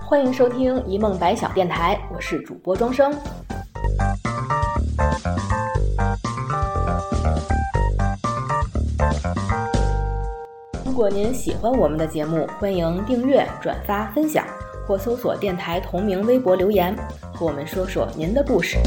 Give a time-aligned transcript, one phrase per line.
[0.00, 3.12] 欢迎收听一梦百晓电台，我是主播庄生。
[10.84, 14.46] 如果您喜欢我们的节目，欢迎订阅、转发、分享，
[14.86, 16.94] 或搜索电台同名微博留言，
[17.32, 18.78] 和我们说说您的故事。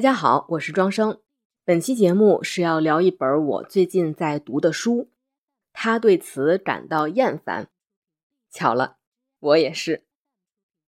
[0.00, 1.20] 大家好，我是庄生。
[1.62, 5.10] 本期节目是要聊一本我最近在读的书，
[5.74, 7.68] 他对此感到厌烦。
[8.50, 8.96] 巧了，
[9.40, 10.04] 我也是。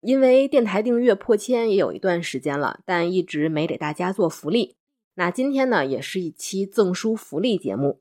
[0.00, 4.76] 因为电台订阅破千也有一段时间了，但一直没给大家做福利。
[5.14, 8.00] 那今天呢，也是一期赠书福利节目。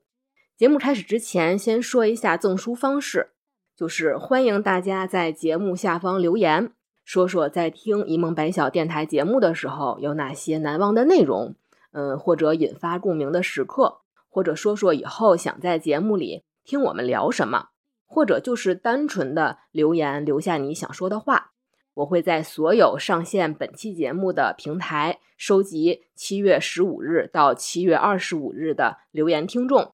[0.56, 3.32] 节目开始之前，先说一下赠书方式，
[3.74, 6.72] 就是欢迎大家在节目下方留言，
[7.04, 11.54] 说说在听一梦百晓电台节目的时候有哪些难忘的内容，
[11.92, 17.70] 嗯，或者引发共鸣的时刻，或者说说以后想在节目里听我们聊什么，
[18.06, 21.48] 或者就是单纯的留言，留下你想说的话。
[21.94, 29.92] 我会在所有上线本期节目的平台收集七月十五日到七月二十五日的留言听众，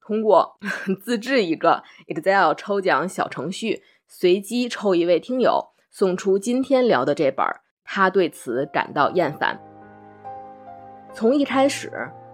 [0.00, 0.58] 通过
[1.04, 7.46] 自制一个 Excel 抽奖小程序，随机抽一位听友，送出今天聊的这本。
[7.84, 9.56] 他对此感到厌烦。
[11.12, 11.88] 从一开始，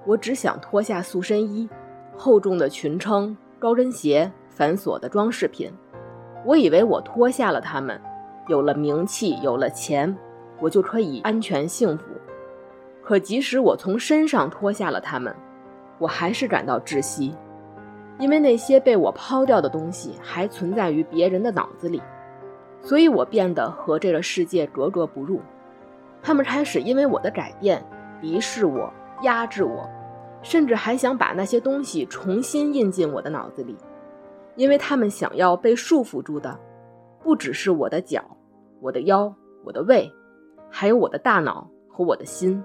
[0.06, 1.68] 我只想脱下塑身衣、
[2.16, 5.70] 厚重的裙撑、高跟鞋、繁琐的装饰品，
[6.46, 8.00] 我以为我脱下了它们。
[8.48, 10.16] 有了名气，有了钱，
[10.58, 12.04] 我就可以安全幸福。
[13.02, 15.36] 可即使我从身上脱下了它们，
[15.98, 17.36] 我还是感到窒息，
[18.18, 22.00] 因为那些被我抛掉的东西还存在于别人的脑子里，
[22.82, 25.40] 所以我变得和这个世界格格不入。
[26.22, 27.84] 他们开始因为我的改变
[28.20, 29.88] 敌视我、压制我，
[30.42, 33.76] 甚至还想把那些东西重新印进我的脑子里，
[34.56, 36.58] 因为他们想要被束缚住的，
[37.22, 38.24] 不只是我的脚。
[38.82, 40.10] 我的腰，我的胃，
[40.70, 42.64] 还有我的大脑和我的心。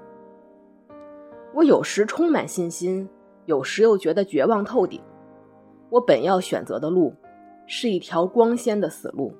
[1.53, 3.09] 我有时充满信心，
[3.45, 5.01] 有时又觉得绝望透顶。
[5.89, 7.13] 我本要选择的路，
[7.67, 9.35] 是一条光鲜的死路，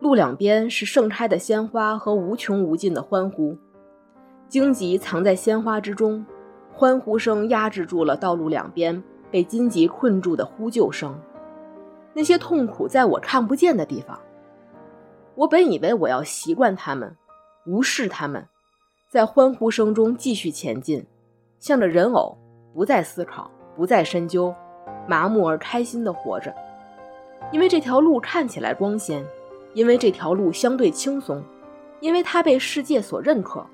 [0.00, 3.56] 路两边是盛开的鲜花和无穷无尽的欢呼。
[4.48, 6.24] 荆棘藏在鲜花之中，
[6.72, 9.00] 欢呼声压制住了道路两边
[9.30, 11.14] 被荆棘困住的呼救声。
[12.14, 14.18] 那些痛苦在我看不见的地方。
[15.36, 17.16] 我本以为我要习惯他们，
[17.66, 18.48] 无视他们，
[19.08, 21.06] 在欢呼声中继续前进，
[21.58, 22.36] 向着人偶，
[22.74, 24.52] 不再思考，不再深究，
[25.06, 26.52] 麻木而开心地活着。
[27.52, 29.24] 因为这条路看起来光鲜，
[29.72, 31.42] 因为这条路相对轻松，
[32.00, 33.64] 因为它被世界所认可，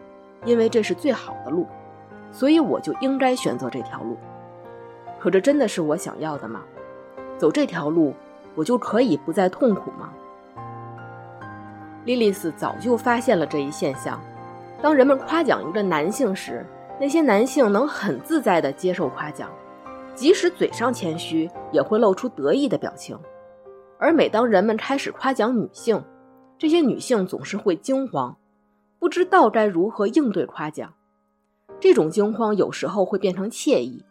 [0.44, 1.66] 因为这是最好的路，
[2.30, 4.16] 所以我就应该选择这条路。
[5.18, 6.62] 可这真的是我想要的吗？
[7.38, 8.14] 走这条路，
[8.54, 10.12] 我就可以不再痛苦吗？
[12.04, 14.20] 莉莉丝早就发现了这一现象：
[14.80, 16.64] 当人们夸奖一个男性时，
[17.00, 19.50] 那些男性能很自在地接受夸奖，
[20.14, 23.16] 即使嘴上谦虚，也会露出得意的表情；
[23.98, 26.04] 而每当人们开始夸奖女性，
[26.58, 28.36] 这些女性总是会惊慌，
[28.98, 30.92] 不知道该如何应对夸奖。
[31.80, 34.04] 这种惊慌有时候会变成惬意、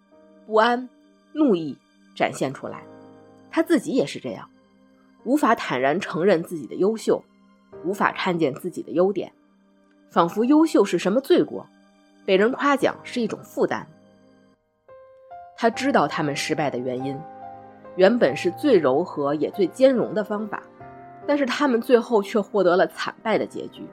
[0.46, 0.90] 不安、
[1.34, 1.78] 怒意
[2.16, 2.84] 展现出来。
[3.50, 4.50] 她自己也是这样，
[5.24, 7.24] 无法坦然承认自己的优秀。
[7.84, 9.32] 无法看见自己的优点，
[10.10, 11.68] 仿佛优秀是什么罪过，
[12.26, 13.86] 被人夸奖是一种负担。
[15.56, 17.20] 他知道他们失败的原因，
[17.96, 20.62] 原本是最柔和也最兼容的方法，
[21.26, 23.88] 但是他们最后却获得了惨败的结局，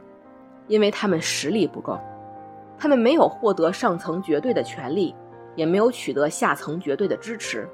[0.66, 1.98] 因为他们实力不够，
[2.76, 5.14] 他们没有获得上层绝对的权利，
[5.54, 7.68] 也没有取得下层绝对的支持，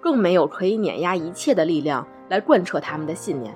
[0.00, 3.54] 更没有可以碾压一切的力量来贯彻他们的信念。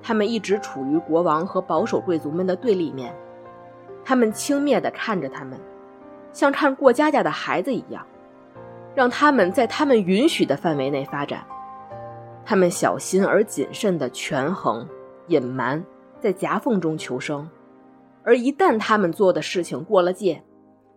[0.00, 3.12] 他们一直处于国王和保守贵族们的对立面，
[4.04, 5.58] 他们轻蔑地看着他们，
[6.32, 8.06] 像看过家家的孩子一样，
[8.98, 11.46] 让他们在他们允许的范围内发展。
[12.44, 14.84] 他们小心而谨慎地权衡、
[15.28, 15.84] 隐瞒，
[16.18, 17.48] 在夹缝中求生。
[18.24, 20.42] 而一旦他们做的事情过了界，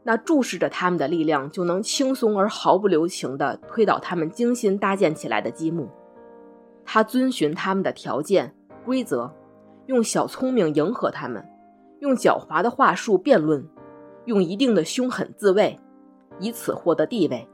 [0.01, 5.88] 那注视着他们的力量就能轻松而毫不留情地推倒他们精心搭建起来的积木。
[6.83, 8.51] 他遵循他们的条件。
[8.83, 9.31] 规则，
[9.86, 11.48] 用小聪明迎合他们，
[12.00, 13.63] 用狡猾的话术辩论，
[14.25, 15.80] 用一定的凶狠自卫，
[16.39, 17.48] 以此获得地位。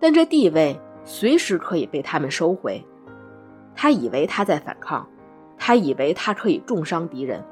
[0.00, 2.84] 但这地位随时可以被他们收回。
[3.76, 5.06] 他以为他在反抗，
[5.58, 7.44] 他以为他可以重伤敌人，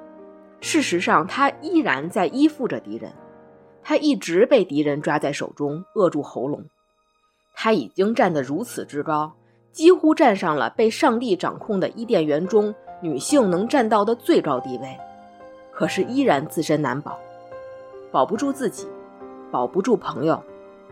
[0.61, 3.13] 事实上他依然在依附着敌人。
[3.83, 6.65] 他一直被敌人抓在手中，扼住喉咙。
[7.55, 9.33] 他已经站得如此之高，
[9.73, 14.99] 几乎站上了被上帝掌控的伊甸园中女性能站到的最高地位，
[15.73, 17.19] 可是依然自身难保，
[18.11, 18.87] 保不住自己，
[19.51, 20.43] 保不住朋友，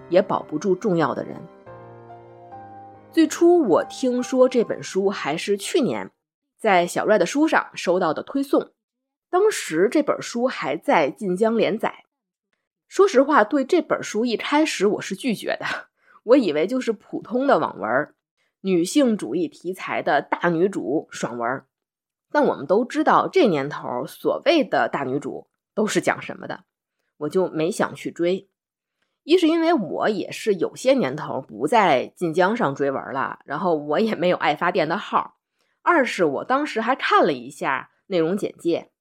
[0.08, 1.36] 也保不住重要的人。
[3.12, 6.10] 最初我听说这本书还是去年
[6.58, 8.72] 在小瑞的书上收到的推送，
[9.30, 12.04] 当时这本书还在晋江连载。
[12.88, 15.66] 说实话，对这本书一开始我是拒绝的，
[16.22, 18.14] 我以为就是普通的网文，
[18.60, 21.64] 女性主义题材的大女主爽文。
[22.30, 26.64] 但我们都知道，这年头所谓的大女主都是讲什么的，
[27.18, 28.48] 我就没想去追。
[29.26, 35.34] 一是因为我也是有些年头不在晋江上追文了，然后我也没有爱发电的号；
[35.82, 38.92] 二是我当时还看了一下内容简介，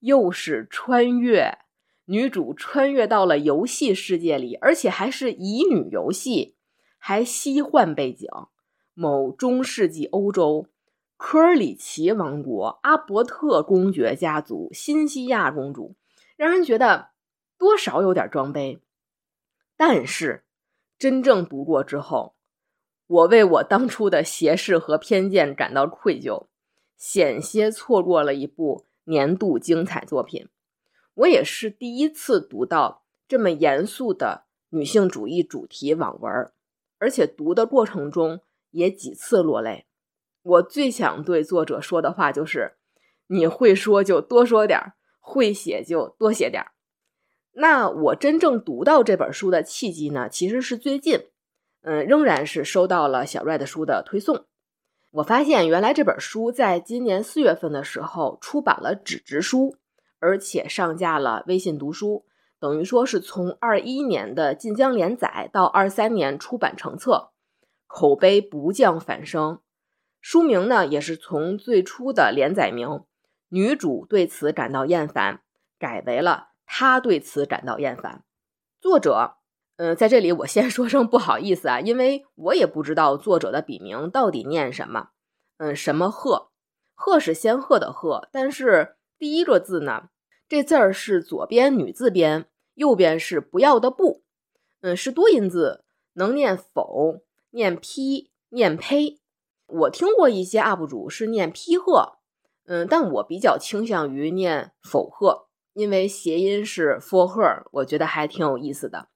[0.00, 1.56] 又是穿越。
[2.04, 6.56] 女主穿越到了游戏世界里，而且还是乙女游戏，
[6.98, 8.28] 还西幻背景，
[8.92, 10.66] 某中世纪欧洲，
[11.16, 15.94] 科尔里奇王国，阿伯特公爵家族，新西亚公主，
[16.36, 17.12] 让人觉得
[17.56, 18.82] 多少有点装杯。
[19.84, 20.44] 但是
[20.96, 22.36] 真正读过之后，
[23.08, 26.46] 我为我当初的斜视和偏见感到愧疚，
[26.96, 30.48] 险些错过了一部年度精彩作品。
[31.14, 36.52] 我也是第一次读到这么严肃的女性主义主题网文，
[36.98, 38.40] 而且读的过程中
[38.70, 39.88] 也几次落泪。
[40.42, 42.76] 我最想对作者说的话就是：
[43.26, 46.71] 你会说就多说点儿，会写就多写点儿。
[47.52, 51.26] 那我真正读到这本书的契机呢，其实是最近，
[51.82, 54.46] 嗯，仍然是收到了小瑞的书的推送。
[55.10, 59.76] 我发现原来这本书在今年四月份的时候出版了纸质书。
[60.24, 62.26] 而且上架了微信读书，
[62.60, 67.30] 等于说是从二一年的晋江连载到二三年出版成册，
[67.88, 69.58] 口碑不降反升。
[70.20, 73.02] 书名呢也是从最初的连载名
[73.50, 75.40] “女主对此感到厌烦”
[75.76, 78.24] 改为了“他对此感到厌烦”。
[78.80, 79.34] 作者，
[79.76, 85.10] 嗯，在这里我先 说声不好意思啊，因为我也不知道作者的笔名到底念什么。
[85.58, 86.50] 嗯，什么鹤？
[86.94, 90.08] 鹤是仙鹤的鹤，但是第一个字呢？
[90.48, 94.22] 这字儿是左边女字边，右边是不要的不，
[94.80, 95.84] 嗯，是多音字，
[96.14, 97.20] 能念否，
[97.50, 99.20] 念批，念呸。
[99.66, 102.18] 我听过一些 UP 主是念批鹤，
[102.64, 109.08] 嗯，但我比较倾向于念否鹤，因为谐音是 for her，我觉得还挺有意思的。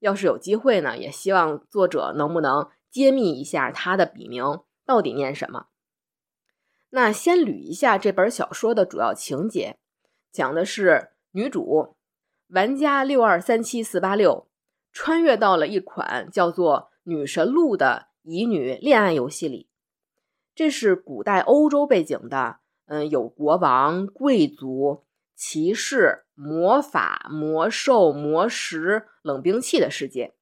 [0.00, 5.66] 要是有机会呢，也希望作者能不能揭秘一下他的笔名到底念什么。
[6.90, 9.78] 那先捋一下这本小说的主要情节。
[10.30, 11.96] 讲的是女主
[12.48, 14.48] 玩家六二三七四八六
[14.92, 19.68] 穿越到了一款叫做《女神录》的乙女恋爱游戏里。
[20.54, 25.03] 这是古代欧洲背景的，嗯，有国王、贵族、
[25.34, 30.34] 骑士、魔法、魔兽、魔石、冷兵器的世界。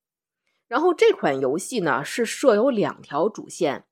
[0.68, 3.84] 然后这款游戏呢是设有两条主线，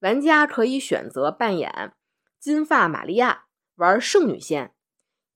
[0.00, 1.94] 玩家可以选择扮演
[2.38, 3.46] 金发玛利亚
[3.76, 4.72] 玩圣女线。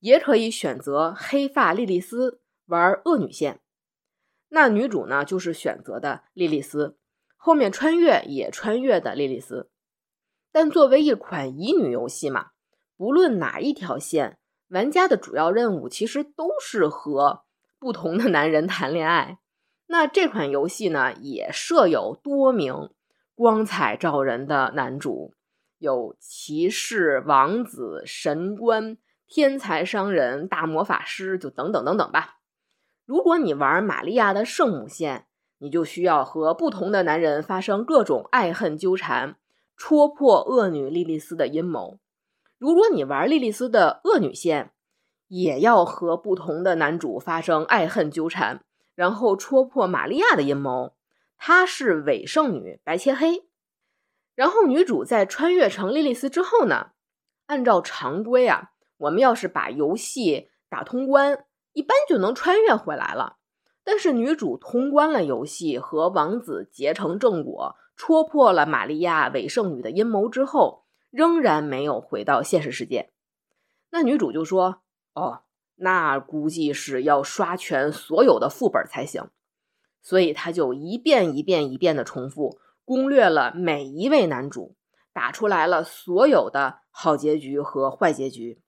[0.00, 3.58] 也可以选择黑发莉莉丝玩恶女线，
[4.48, 6.96] 那女主呢就是选择的莉莉丝，
[7.36, 9.72] 后面穿越也穿越的莉莉丝。
[10.52, 12.50] 但作为一款乙女游戏嘛，
[12.96, 14.38] 不论哪一条线，
[14.68, 17.42] 玩家的主要任务其实都是和
[17.78, 19.38] 不同的男人谈恋爱。
[19.86, 22.90] 那这款游戏呢，也设有多名
[23.34, 25.34] 光彩照人的男主，
[25.78, 28.96] 有骑士、王子、神官。
[29.30, 32.38] 天才商人、大魔法师，就等等等等吧。
[33.04, 35.26] 如果你玩玛利亚的圣母线，
[35.58, 39.36] 你就需要和不同的男人发生各种爱恨纠缠，
[39.76, 41.98] 戳破恶女莉莉丝的阴谋。
[42.58, 44.72] 如果你玩莉莉丝的恶女线，
[45.28, 50.96] 也要和不同的男主发生爱恨纠缠，然后戳破玛利亚的阴谋。
[51.36, 53.44] 她是伪圣女，白切黑。
[54.34, 56.90] 然后女主在穿越成莉莉丝之后呢，
[57.46, 58.70] 按照常规啊。
[58.96, 63.36] 我们要是把游戏打通关，一般就能穿越回来了。
[63.84, 73.10] 但是女主通关了游戏，和王子结成正果，戳破了玛利亚伪圣女的阴谋之后，仍然没有回到现实世界。
[73.90, 74.82] 那女主就说
[75.14, 75.42] ：“哦，
[75.76, 79.30] 那估计是要刷全所有的副本才行。”
[80.02, 84.76] 所以她就一遍一遍一遍的重复攻略了每一位男主，
[85.12, 88.62] 打出来了所有的好结局和坏结局。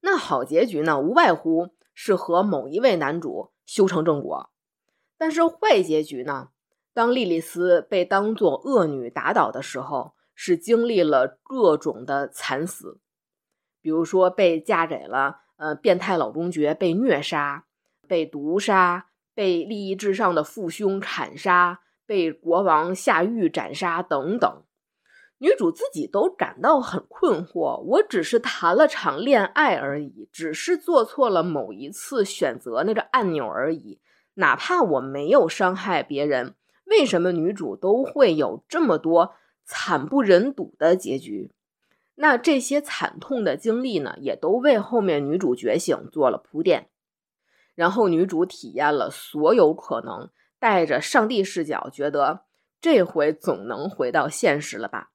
[0.00, 1.00] 那好结局呢？
[1.00, 4.50] 无外乎是和某一位男主修成正果。
[5.18, 6.50] 但是坏结局呢？
[6.94, 13.00] 当莉莉丝被当作恶女打倒的时候，是经历了各种的惨死，
[13.82, 17.64] 比如说被嫁给了呃变态老公爵被虐杀、
[18.06, 24.62] 被毒杀、被利益至上的父兄砍杀、被国王下狱斩杀等等。
[25.38, 27.80] 女主自己都感到很困惑。
[27.80, 34.00] 我只是谈了场恋爱而已，只是做错了某一次选择那个按钮而已，
[34.34, 36.54] 哪怕我没有伤害别人。
[36.84, 39.34] 为什么女主都会有这么多
[39.70, 41.52] 惨不忍睹的结局？
[42.14, 46.88] 那这些惨痛的经历呢，也都为后面女主觉醒做了铺垫。
[47.74, 52.44] 然后女主体验了所有可能，带着上帝视角，觉得
[52.80, 55.10] 这回总能回到现实了吧？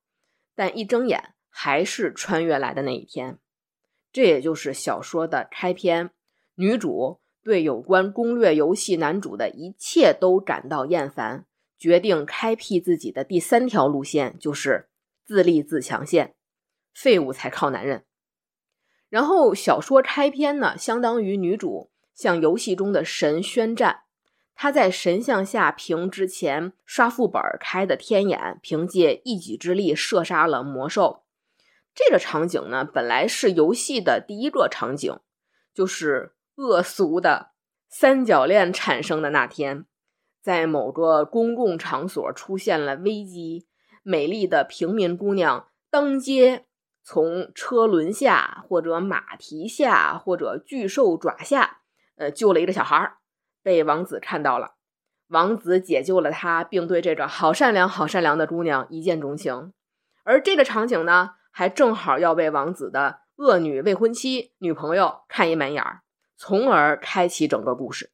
[0.53, 3.39] 但一睁眼，还是穿越来的那一天。
[4.11, 6.11] 这也就是小说的开篇。
[6.55, 11.47] 女主对有关攻略游戏男主的一切都感到厌烦。
[11.77, 14.89] 决定开辟自己的第三条路线，就是
[15.25, 16.35] 自立自强线，
[16.93, 18.05] 废物才靠男人。
[19.09, 24.01] 然后小说开篇呢，相当于女主向游戏中的神宣战，
[24.55, 31.23] 她在神像下凭之前刷副本开的天眼，凭借一己之力射杀了魔兽。
[31.93, 35.19] 这个场景呢，本来是游戏的第一个场景，
[35.73, 37.51] 就是恶俗的
[37.87, 39.85] 三角恋产生的那天。
[40.43, 43.65] 在某个公共场所出现了危机，
[44.03, 46.65] 美丽的平民姑娘当街
[47.01, 51.77] 从车轮下或者马蹄下或者巨兽爪下，
[52.17, 53.19] 呃，救了一个小孩儿，
[53.63, 54.73] 被王子看到了，
[55.29, 59.71] 王子解救了她，并对这个好善良、好善良的姑娘一见钟情。
[60.25, 66.01] 而这个场景呢，还正好要被王子的恶女未婚妻女朋友看一满眼儿，
[66.35, 68.11] 从而开启整个故事。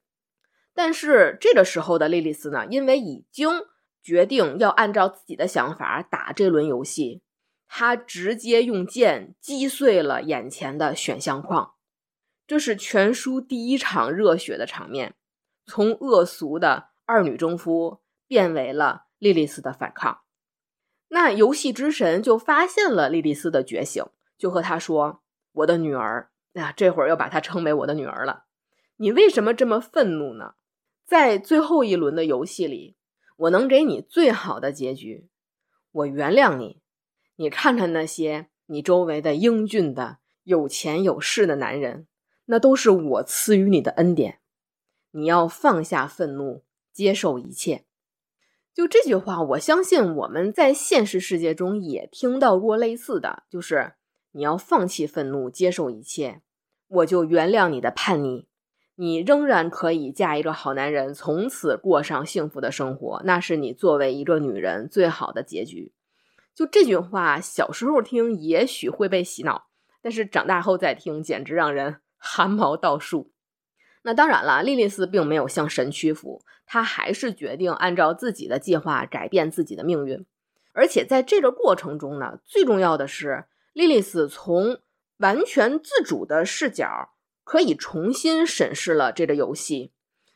[0.81, 3.49] 但是这个时候的莉莉丝呢，因为已经
[4.01, 7.21] 决定要按照自己的想法打这轮游戏，
[7.67, 11.73] 她直接用剑击碎了眼前的选项框。
[12.47, 15.15] 这是全书第一场热血的场面，
[15.65, 20.21] 从恶俗的二女征夫变为了莉莉丝的反抗。
[21.09, 24.05] 那游戏之神就发现了莉莉丝的觉醒，
[24.37, 25.21] 就和她说
[25.51, 28.45] ：“我的女儿，呀，这会儿又把她称为我的女儿了。
[28.95, 30.53] 你为什么这么愤怒呢？”
[31.09, 32.95] 在最后一轮的游戏里，
[33.35, 35.27] 我能给你最好的结局，
[35.91, 36.83] 我原谅你。
[37.35, 42.05] 你看看那些你周围的英俊的、有钱有势的男人，
[42.45, 44.37] 那都是我赐予你的恩典。
[45.09, 46.63] 你要放下愤怒，
[46.93, 47.85] 接受一切。
[48.71, 53.93] 就这句话，我相信我们在现实世界中也听到过类似的，就是
[54.33, 56.43] 你要放弃愤怒，接受一切，
[56.87, 58.47] 我就原谅你的叛逆。
[59.01, 65.93] 你仍然可以嫁一个好男人，从此过上幸福的生活，那是你作为一个女人最好的结局。
[66.53, 69.67] 就这句话，小时候听也许会被洗脑，
[70.01, 73.31] 但是长大后再听，简直让人汗毛倒竖。
[74.01, 80.25] 那当然了，莉莉丝并没有向神屈服，她还是决定按照自己的计划改变自己的命运。
[80.73, 84.79] 而且在这个过程中呢，最重要的是，莉莉丝从
[85.19, 87.13] 完全自主的视角。
[87.49, 89.91] 可以重新审视了这个游戏，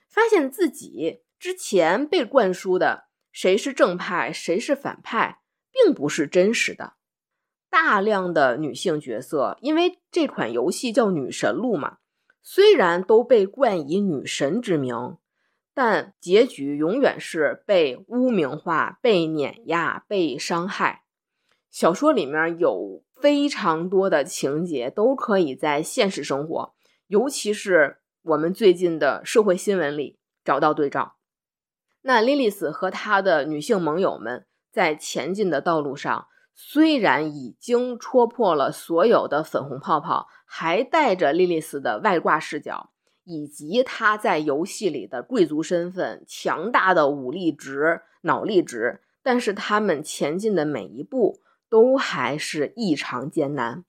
[0.09, 5.41] 发现自己之前被灌输的谁是正派，谁是反派，
[5.71, 6.93] 并不是真实的。
[7.69, 11.97] 大量的女性角色，因为这款游戏叫《女神路》嘛，
[12.41, 15.17] 虽然都被冠以女神之名，
[15.75, 21.03] 但结局永远是被污名化、被碾压、被伤害。
[21.69, 26.72] 小说里面有非常多的情节，都可以在现实生活。
[27.07, 31.15] 尤其是我们最近的社会新闻里找到对照，
[32.01, 42.91] 那莉莉丝和她的女性盟友们在前进的道路上，虽然已经戳破了所有的粉红泡泡，还带着莉莉丝的外挂视角，
[43.23, 53.83] 以及她在游戏里的贵族身份、强大的武力值、脑力值，但是他们前进的每一步都还是异常艰难。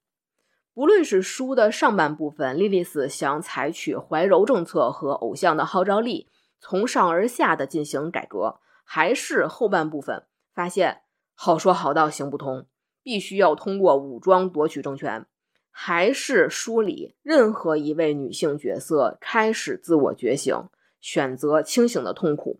[0.75, 6.27] 不论是书的上半部分，莉莉丝想采取怀柔政策和偶像的号召力，
[6.59, 11.03] 从上而下的进行改革，还是后半部分发现
[11.33, 12.67] 好说好道行不通，
[13.01, 15.25] 必须要通过武装夺取政权，
[15.71, 20.67] 还是书里任何一位女性角色开始自我觉醒，
[20.99, 22.59] 选择清醒的痛苦，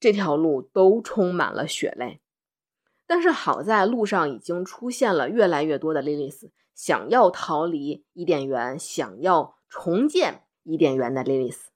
[0.00, 2.22] 这条路都充满了血泪。
[3.06, 6.50] 但是好在路上已经出现了越来越多的莉莉丝。
[6.74, 11.70] 想要逃离伊甸园，想要重建伊甸园的莉莉丝，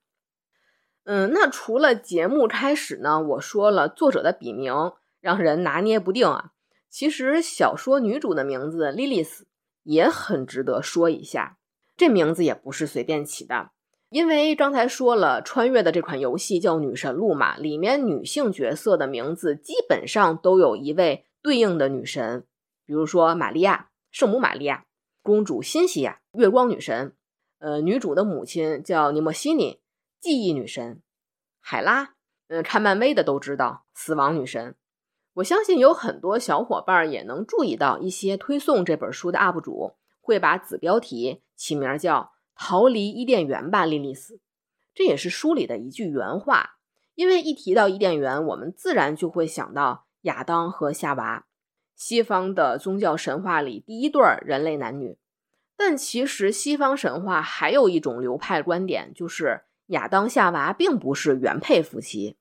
[1.03, 4.73] 嗯，那除了节目开始呢，我说了作者的笔名，
[5.21, 6.51] 让人拿捏不定啊。
[6.89, 9.47] 其实小说女主的名字莉莉丝
[9.83, 11.57] 也很值得说一下，
[11.95, 13.71] 这名字也不是随便起的。
[14.09, 22.45] 因为刚才说了，穿越的这款游戏叫《女神录》嘛，里面女性角色的名字基本上都有一位对应的女神，
[22.85, 24.85] 比如说玛利亚、圣母玛利亚、
[25.27, 27.13] 公主辛西娅、月光女神。
[27.59, 29.81] 呃，女主的母亲叫尼莫西尼，
[30.21, 31.01] 记忆女神；
[31.59, 32.13] 海拉，
[32.47, 34.75] 嗯，看漫威的都知道，死亡女神。
[35.33, 42.31] 我相信有很多小伙伴也能注意到，一些推送这本书的 UP 主会把子标题起名叫。
[42.55, 44.39] 逃离伊甸园吧，莉莉丝。
[44.95, 46.77] 这也是书里的一句原话。
[47.15, 51.45] 因为一提到伊甸园，我们自然就会想到亚当和夏娃，
[51.97, 55.17] 西方的宗教神话里第一对人类男女。
[55.75, 62.37] 但其实西方神话还有一种流派观点，就是亚当夏娃并不是原配夫妻。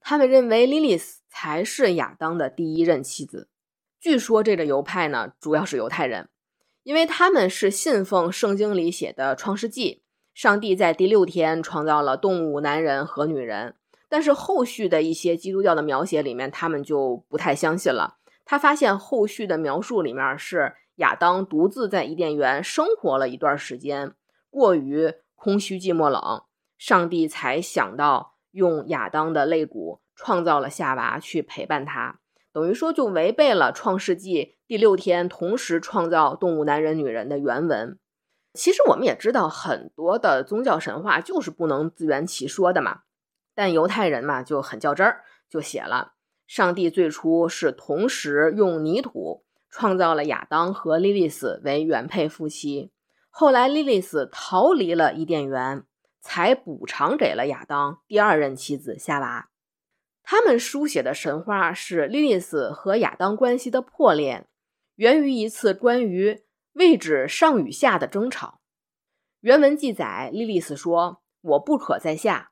[0.00, 3.48] 他们认为莉莉丝才是亚当的第一任妻子。
[3.98, 6.28] 据说这个流派呢，主要是犹太人。
[6.84, 9.94] 因为他们是信奉圣经里写的《创世纪》，
[10.40, 13.74] 上帝在第六天创造了动物、男人和女人。
[14.08, 18.18] 但是后续的一些基督教的描写里面，他们就不太相信了。
[18.46, 24.14] 他发现后续的描述里面是亚当独自在伊甸园生活了一段时间，
[24.48, 26.44] 过于空虚、寂寞、冷，
[26.78, 32.20] 上帝才想到用亚当的肋骨创造了夏娃去陪伴他。
[32.52, 37.98] 等于说就违背了《创世纪》第六天同时创造动物男人女人的原文。
[38.54, 43.00] 其实我们也知道，很多的宗教神话就是不能自圆其说的嘛。
[43.54, 46.14] 但犹太人嘛就很较真儿，就写了
[46.46, 52.92] 上帝最初是同时用泥土创造了亚当和莉莉丝为原配夫妻，
[53.30, 55.84] 后来莉莉丝逃离了伊甸园，
[56.20, 59.50] 才补偿给了亚当第二任妻子夏娃。
[60.22, 64.46] 他们书写的神话是莉莉丝和亚当关系的破裂，
[64.94, 66.42] 源于一次关于
[66.72, 68.60] 位置上与下的争吵。
[69.40, 72.50] 原文记载，莉莉丝说：“我不可在下。”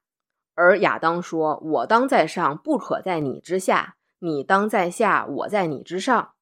[0.55, 6.33] 而亚当说：“我当在上，不可在你之下；你当在下，我在你之上。”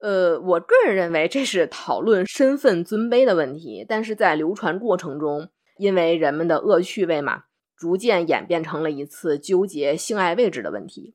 [0.00, 7.44] 呃，我个人认为这是讨论身份尊卑的问题，但是在流传过程中，因为人们的恶趣味嘛。
[7.76, 11.14] 逐渐演变成了一次纠结性爱位置的问题，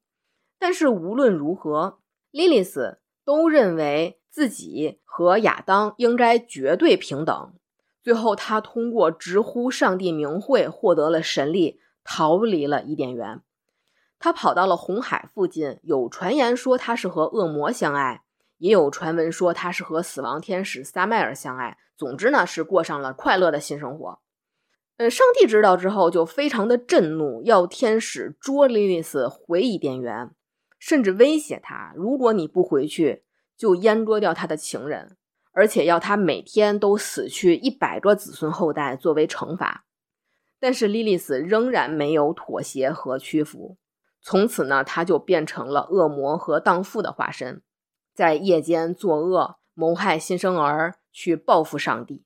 [0.57, 1.99] 但是无论如何，
[2.31, 7.53] 莉莉丝都认为自己和亚当应该绝对平等。
[8.01, 13.41] 最后，他通过直呼上帝名讳获得了神力，逃离了伊甸园。
[14.19, 18.23] 他跑到了红海附近，有传言说他是和恶魔相爱，
[18.57, 21.77] 也有传闻说他是和死亡天使撒麦尔相爱。
[21.97, 24.19] 总之呢，是过上了快乐的新生活。
[24.97, 30.31] 呃，上帝知道之后就非常的震怒，要天使捉莉莉丝回伊甸园，
[30.79, 33.23] 甚至威胁他，如果你不回去，
[33.57, 35.17] 就阉割掉他的情人，
[35.51, 39.85] 而且要他每天都死去一百个子孙后代作为惩罚。
[40.63, 43.75] 但是莉莉丝仍然没有妥协和屈服，
[44.21, 47.61] 从此呢，她就变成了恶魔和荡妇的化身，
[48.13, 52.23] 在夜间作恶，谋害新生儿，去报复上帝。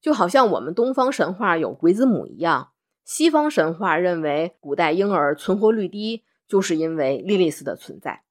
[0.00, 2.70] 就好像我们东方神话有鬼子母一样，
[3.04, 8.22] 西方神话认为古代婴儿存活率低，就是因为莉莉丝的存在。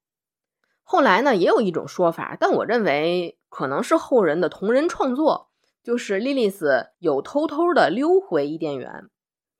[0.82, 5.50] 后来呢，也有一种说法，但我认为可能是后人的同人创作，
[5.84, 9.08] 就是莉莉丝有偷偷的溜回伊甸园，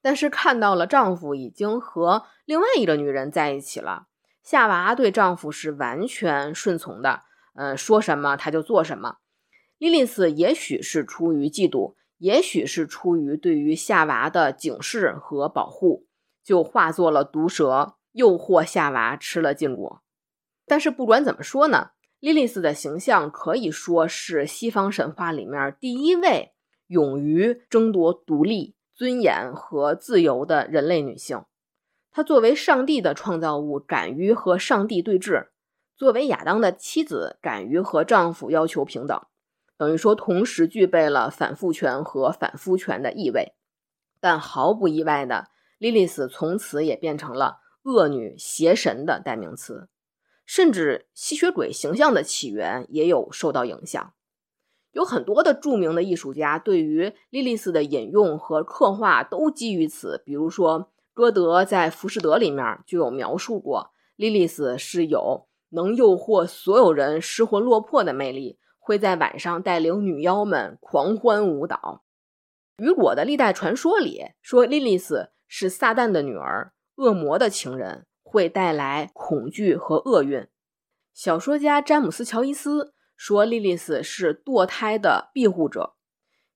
[0.03, 4.07] 但是看到了丈夫已经和另外一个女人在一起了。
[4.43, 7.23] 夏娃对丈夫是完全顺从的，
[7.55, 9.17] 嗯，说什么他就做什么。
[9.79, 11.95] 莉莉丝也许是出于嫉妒。
[12.19, 16.07] 也许是出于对于夏娃的警示和保护，
[16.45, 20.03] 就化作了毒蛇，诱惑夏娃吃了禁果。
[20.67, 26.53] 但是不管怎么说呢，莉莉丝的形象可以说是西方神话里面第一位
[26.89, 31.47] 勇于争夺独立、尊严和自由的人类女性。
[32.11, 35.47] 她作为上帝的创造物，敢于和上帝对峙；
[35.97, 39.19] 作为亚当的妻子，敢于和丈夫要求平等。
[39.79, 43.55] 等于说，同时具备了反父权和反夫权的意味，
[44.21, 49.89] 但毫不意外的，莉莉丝从此也变成了恶女、邪神的代名词，
[50.45, 54.13] 甚至吸血鬼形象的起源也有受到影响。
[54.93, 68.59] 有很多的著名的艺术家对于莉莉丝的引用和刻画都基于此，比如说，歌德在《浮士德》里面就有描述过，莉莉丝是有能诱惑所有人失魂落魄的魅力。
[68.83, 72.03] 会在晚上带领女妖们狂欢舞蹈。
[72.79, 80.49] 雨果的历代传说里说，莉莉丝是撒旦的女儿，恶魔的情人，会带来恐惧和厄运。
[81.15, 85.93] 小说家詹姆斯·乔伊斯说，莉莉丝是堕胎的庇护者。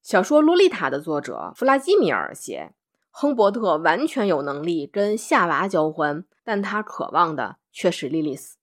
[0.01, 2.73] 小说《洛丽塔》的作者弗拉基米尔写，
[3.11, 8.57] 亨伯特完全有能力跟夏娃交欢，但他渴望的却是莉莉丝。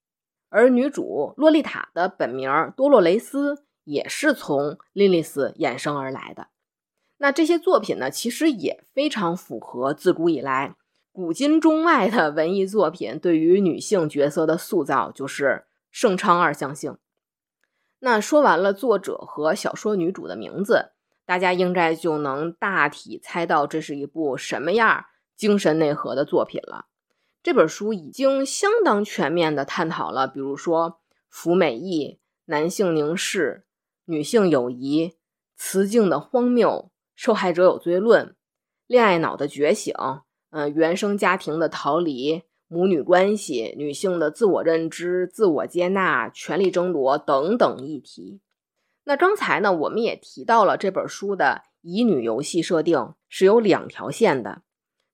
[0.50, 6.48] 而女主洛丽塔的本名多洛雷斯也是从莉莉丝衍生而来的。
[7.20, 10.76] 那这些作品呢，其实也非常符合自古以来
[11.12, 16.98] 古今中外的文艺作品对于女性角色的塑造，就是盛昌二相性。
[18.04, 20.92] 那说完了作者和小说女主的名字，
[21.26, 25.06] 大家应该就能大体猜到这是一部什么样
[25.38, 26.88] 精神内核的作品了。
[27.44, 33.66] 这本书已经相当全面的探讨了，比如说服美役、男性凝视、
[34.06, 35.18] 女性友谊、
[35.56, 36.92] 雌竞的荒谬。
[37.14, 38.36] 受害者有罪论、
[38.88, 39.94] 恋爱脑的觉醒、
[40.50, 42.42] 嗯，原生家庭的逃离、
[42.74, 48.40] 母女关系、女性的自我认知、自我接纳、权力争夺等等议题。
[49.04, 54.62] 那刚才呢，我们也提到了这本书的乙女游戏设定是有两条线的，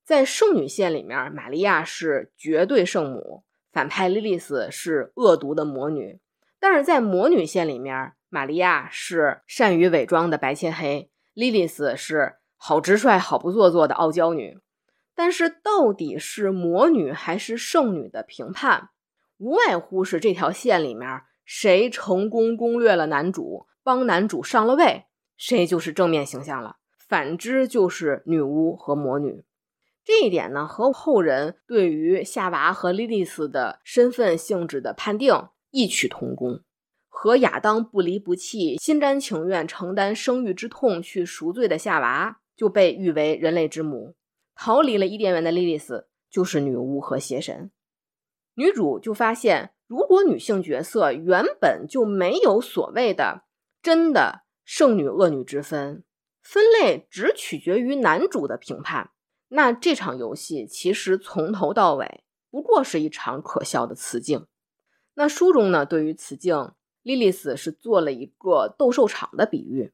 [0.06, 6.20] 在圣女线里面，玛利亚是绝对圣母，反派莉莉丝是恶毒的魔女；
[6.60, 11.10] 但是在魔女线里面，玛利亚是善于伪装的白切黑。
[11.34, 14.60] 莉莉丝是好直率、好不做作的傲娇女，
[15.18, 18.90] 但是到底是魔女还是圣女的评判，
[19.40, 26.78] 无外乎是这条线里面谁成功攻略了男主，帮男主上了位，谁就是正面形象了；
[27.10, 29.44] 反之就是女巫和魔女。
[30.06, 36.62] 这一点呢，和后人对于夏娃和莉莉丝的身份性质的判定异曲同工。
[37.10, 44.14] 和亚当不离不弃、心甘情愿承担生育之痛去赎罪的夏娃，就被誉为人类之母；
[44.58, 47.72] 逃离了伊甸园的莉莉丝，就是女巫和邪神。
[48.56, 53.44] 女主就发现，如果女性角色原本就没有所谓的
[53.82, 56.04] 真的圣女恶女之分，
[56.42, 59.12] 分类只取决于男主的评判，
[59.50, 64.48] 那这场游戏其实从头到尾不过是一场可笑的雌竞。
[65.14, 66.72] 那书中呢，对于雌竞。
[67.04, 69.94] 莉莉丝是做了一个斗兽场的比喻。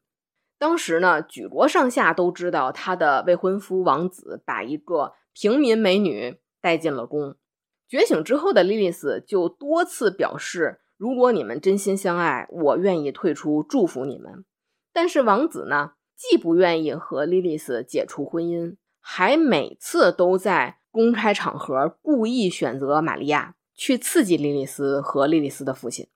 [0.63, 7.36] 当时呢，举国上下都知道她的未婚夫王子把一个平民美女带进了宫。
[7.86, 14.45] 觉醒之后的莉莉丝就多次表示，如果你们真心相爱，我愿意退出祝福你们。
[14.93, 26.08] 但是王子呢，既不愿意和莉莉丝解除婚姻，还每次都在公开场合故意选择玛利亚，去刺激莉莉丝和莉莉丝的父亲。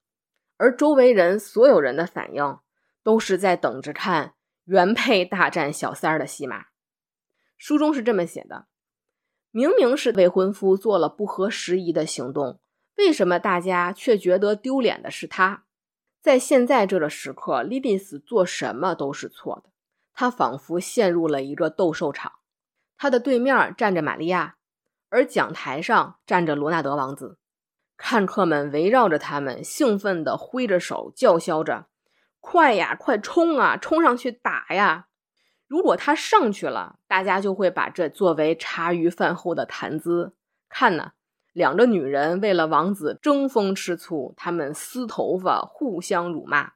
[0.56, 2.58] 而周围人所有人的反应，
[3.04, 4.36] 都是在等着看
[4.68, 6.66] 原配大战小三儿的戏码。
[7.58, 8.68] 书中是这么写的：
[9.52, 12.60] 明明是未婚夫做了不合时宜的行动，
[12.98, 15.64] 为什么大家却觉得丢脸的是他？
[16.20, 19.70] 在现在这个时刻，莉莉丝做什么都是错的。
[20.14, 22.34] 她仿佛陷入了一个斗兽场，
[22.98, 24.58] 她的对面站着玛利亚，
[25.08, 27.38] 而讲台上站着罗纳德王子。
[27.96, 31.88] 看客们围绕着他们，兴奋地挥着手，叫嚣着
[32.50, 35.08] ：“快呀，快冲啊，冲上去打呀！”
[35.68, 40.34] 如果他上去了，大家就会把这作为茶余饭后的谈资。
[40.70, 41.12] 看呢，
[41.52, 46.76] 两个女人为了王子争风吃醋，他们撕头发，互相辱骂。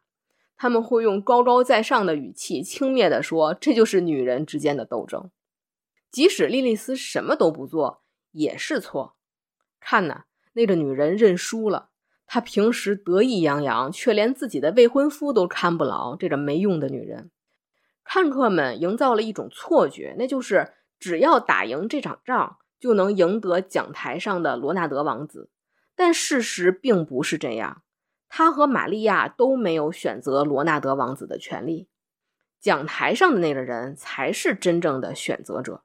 [0.58, 5.32] 他们会用高高在上的语气轻蔑地说：“这就是女人之间的斗争。”
[6.12, 9.16] 即使莉莉丝什么都不做，也是错。
[9.80, 10.26] 看呢。
[10.54, 11.91] 那个女人认输了，
[12.34, 16.16] 她平时得意洋洋，却连自己的未婚夫都看不牢。
[16.16, 17.30] 这个没用的女人，
[18.06, 25.50] 看客们营造了一种错觉，那就是只要打赢这场仗，就能赢得讲台上的罗纳德王子。
[25.94, 27.82] 但事实并不是这样，
[28.30, 31.90] 他和玛利亚都没有选择罗纳德王子的权利，
[32.62, 35.84] 讲台上的那个人才是真正的选择者。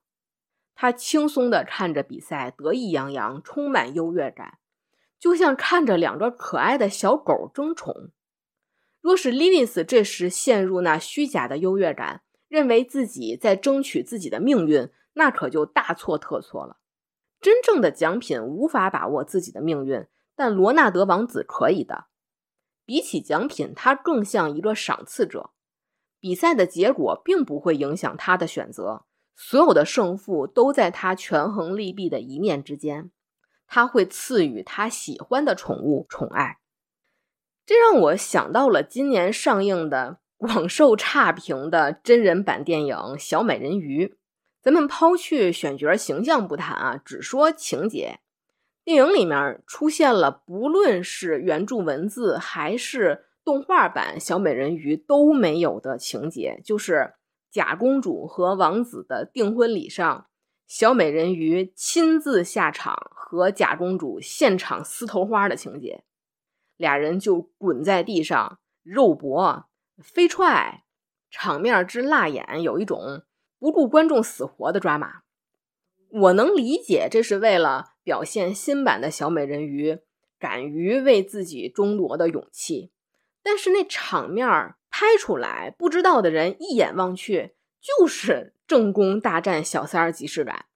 [0.77, 4.59] 他轻松地看着比赛，得意洋洋，充满优越感，
[5.19, 8.11] 就像看着两个可爱的小狗争宠。
[9.01, 16.79] 若是莉莉丝这时陷入那虚假的优越感，认为自己在争取自己的命运，那可就大错特错了。
[17.41, 22.07] 真正的奖品无法把握自己的命运，但罗纳德王子可以的。
[22.85, 25.51] 比起奖品，他更像一个赏赐者。
[26.19, 29.05] 比赛的结果并不会影响他的选择。
[29.37, 33.11] 所有的胜负都在他权衡利弊的一念之间，
[33.67, 36.59] 他会赐予他喜欢的宠物宠爱，
[37.65, 44.07] 这让我想到了今年上映的广受差评的真人版电影《小美人鱼》。
[44.63, 48.19] 咱们抛去选角形象不谈啊，只说情节。
[48.85, 57.15] 电影里面出现了，不论是原著文字还是动画版小美人鱼都没有的情节，就是
[57.51, 60.27] 假公主和王子的订婚礼上，
[60.67, 66.05] 小美人鱼亲自下场和假公主现场撕头花的情节，
[66.77, 69.67] 俩人就滚在地上，肉搏、
[69.99, 70.85] 飞踹，
[71.31, 73.25] 场面之辣眼，有一种
[73.59, 75.23] 不顾观众死活的抓马。
[76.09, 77.95] 我能理解，这是为了。
[78.07, 79.99] 表现新版的小美人鱼
[80.39, 82.93] 敢于为自己争夺的勇气，
[83.43, 84.47] 但是那场面
[84.89, 87.56] 拍出来，不知道的人一眼望去
[87.87, 90.67] 就是正宫大战小三儿即视感。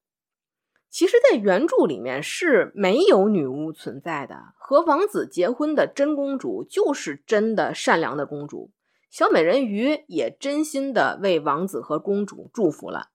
[0.88, 8.70] 其实，在原著里面是没有女巫存在的，和王子结婚的真公主就是真的善良的公主，
[9.10, 13.10] 小美人鱼也真心的为王子和公主祝福了。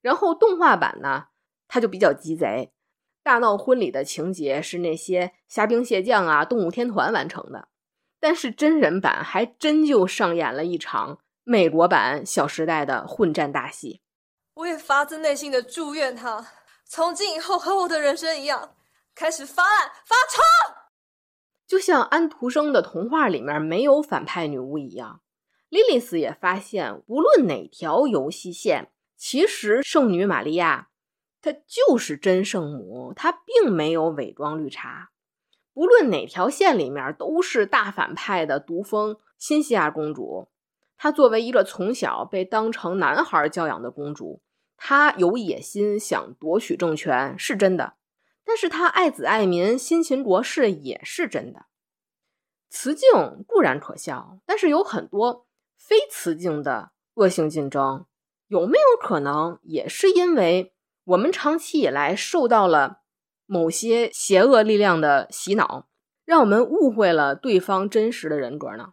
[0.00, 1.26] 然后动画版呢，
[1.66, 2.72] 它就比较鸡贼。
[3.24, 7.68] 大闹婚礼的情节是那些虾兵蟹将啊、动物天团完成的，
[8.20, 11.18] 但是真人版还真就上演了一场
[11.50, 14.02] 美国版《小时代》的混战大戏。
[14.52, 16.46] 我也发自内心的祝愿他
[16.84, 18.74] 从今以后和我的人生一样，
[19.14, 20.42] 开始发烂发臭。
[21.66, 25.22] 就像安徒生的童话里面没有反派女巫一样，
[25.70, 30.90] 莉莉丝也发现，无论哪条游戏线，其实圣女玛利亚。
[31.40, 35.12] 她就是真圣母，她并没有伪装绿茶。
[35.72, 40.50] 无论哪条线里面，都是大反派的毒蜂新西亚公主。
[40.98, 44.42] 她作为一个从小被当成男孩教养的公主，
[44.76, 47.94] 她有野心，想夺取政权是真的。
[48.44, 51.66] 但是她爱子爱民，辛勤国事也是真的。
[52.68, 55.46] 雌竞固然可笑，但是有很多
[55.78, 58.04] 非雌竞的恶性竞争，
[58.48, 60.74] 有没有可能也是因为？
[61.04, 63.00] 我们长期以来受到了
[63.46, 65.88] 某些邪恶力量的洗脑，
[66.26, 68.92] 让我们误会了对方真实的人格呢？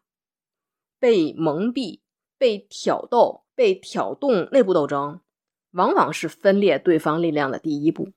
[1.06, 2.00] 被蒙蔽、
[2.36, 5.22] 被挑逗、被挑动，内部斗争
[5.74, 8.10] 往往是分裂对方力量的第一步。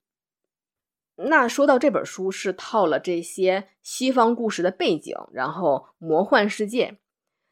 [1.16, 6.98] 那说到这本书是套了这些西方故事的背景，然后魔幻世界。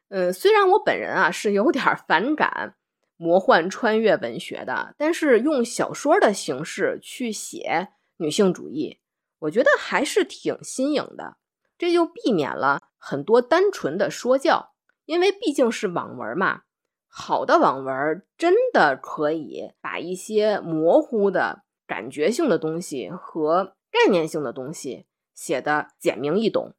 [0.09, 2.77] 嗯，虽然我本人啊是有点反感。
[3.19, 9.01] 魔幻穿越文学的，但是用小说的形式去写女性主义，
[9.41, 11.37] 我觉得还是挺新颖的。
[11.77, 14.75] 这就避免了很多单纯的说教，
[15.07, 16.63] 因为毕竟是网文嘛。
[17.09, 26.75] 好的网文真的可以把一些模糊的感觉性的东西和概念性的东西写得简明易懂，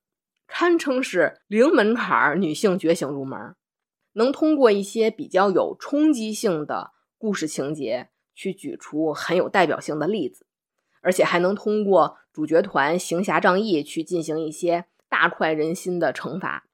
[0.46, 3.56] 堪称是零门槛女性觉醒入门。
[4.14, 10.46] 能通过一些比较有冲击性的故事情节去举出很有代表性的例子，
[11.02, 16.67] 而且还能通过主角团行侠仗义去进行一些大快人心的惩罚。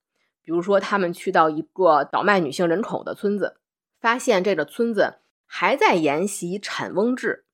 [0.44, 3.58] 比如说，他们去到一个倒卖女性人口的村子，
[4.00, 7.46] 发现这个村子还在沿袭产翁制。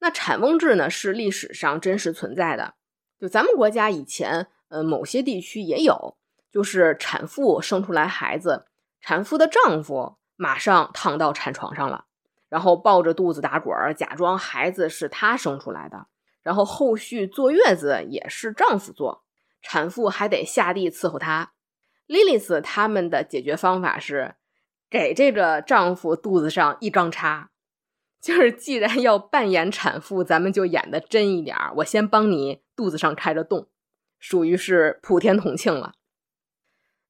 [0.00, 2.74] 那产翁制呢，是历史上真实存在的，
[3.20, 6.16] 就咱们国家以前，呃，某些地区也有，
[6.50, 8.66] 就是产妇生出来孩子。
[9.00, 12.06] 产妇的丈夫马上躺到产床上了，
[12.48, 16.06] 然后抱着肚子打滚儿，假装孩子是他生出来的。
[16.42, 19.24] 然后后续坐月子也是丈夫做，
[19.60, 21.52] 产妇还得下地伺候他。
[22.08, 24.34] 莉莉丝他们的解决方法是
[24.90, 27.50] 给这个丈夫肚子上一钢叉，
[28.20, 31.72] 就是既然要扮演产妇，咱们就演的真一点儿。
[31.76, 33.68] 我先帮你肚子上开着洞，
[34.18, 35.92] 属于是普天同庆了。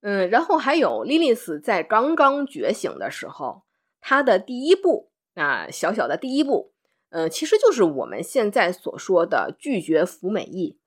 [0.00, 3.62] 嗯，然后还有莉莉丝在刚刚觉醒的时候，
[4.00, 6.72] 她的第一步啊，小小的第一步，
[7.10, 10.78] 嗯，其实就是我们现在所说的拒绝服美役。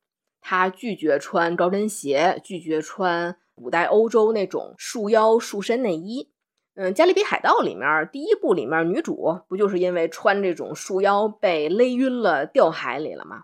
[0.42, 6.32] 她拒绝穿高跟鞋，拒绝穿古代欧洲那种束腰束身内衣。
[6.74, 13.44] 嗯，《加勒比海盗》里面第一部里面女主不就是因为穿这种束腰被勒晕了掉海里了吗？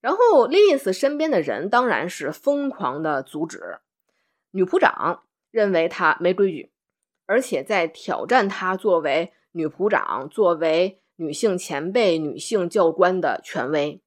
[0.00, 3.78] 然后莉莉丝身边的人当然是疯狂的阻止。
[4.52, 6.72] 女仆长认为她没规矩，
[7.26, 14.00] 而且在挑战她作为女仆长、作为女性前辈、女性教官的权威。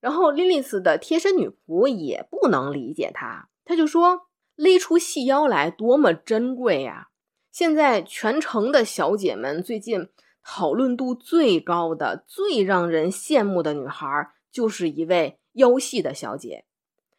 [0.00, 7.08] 然后，莉莉丝的贴身女仆也不能理解她，她就说：“勒出细腰来多么珍贵呀！
[7.52, 10.08] 现在全城的小姐们最近
[10.42, 16.64] 讨论度最高的、最让人羡慕的女孩，就是一位腰细的小姐。”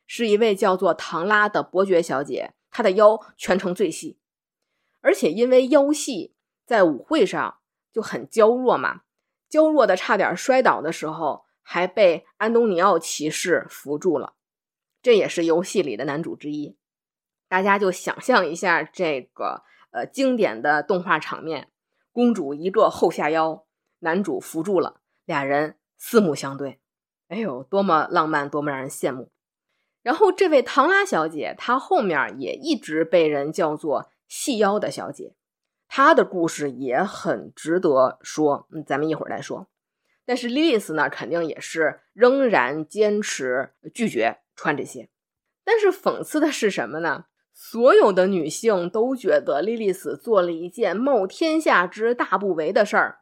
[0.09, 4.17] 是一位叫做唐拉的伯爵小姐，她的腰全程最细，
[5.01, 6.33] 而且因为腰细，
[6.65, 7.57] 在舞会上
[7.91, 9.01] 就很娇弱嘛。
[9.49, 14.35] 娇弱的差点摔倒的时候，还被安东尼奥骑士扶住了。
[15.01, 16.77] 这也是游戏里的男主之一。
[17.47, 21.69] 大家就想象一下这个呃经典的动画场面：
[22.11, 23.65] 公主一个后下腰，
[23.99, 26.79] 男主扶住了，俩人四目相对。
[27.29, 29.31] 哎呦，多么浪漫，多么让人羡慕！
[30.01, 35.35] 然后这位唐拉小姐，她后面也一直被人叫做细腰的小姐，
[35.89, 38.67] 她的故事也很值得说。
[38.71, 39.67] 嗯，咱们一会儿再说。
[40.25, 45.09] 但是莉莉丝呢，肯定也是仍然坚持拒绝穿这些。
[45.65, 47.25] 但是讽刺的是什么呢？
[47.59, 53.21] 所有的女性都觉得莉莉丝做了一件冒天下之大不韪的事儿，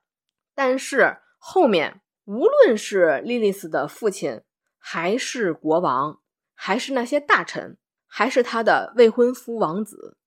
[0.54, 4.42] 但是后面无论是莉莉丝的父亲，
[4.78, 6.20] 还是国王，
[6.54, 10.18] 还是那些大臣，还是他的未婚夫王子，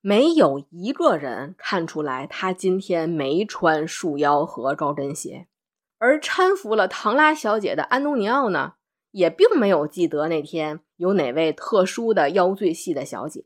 [0.00, 5.46] 没有一个人看出来他今天没穿束腰和高跟鞋。
[5.98, 8.76] 而搀扶了唐拉小姐的安东尼奥呢，
[9.10, 13.44] 也并没有记得那天有哪位特殊的腰最细的小姐。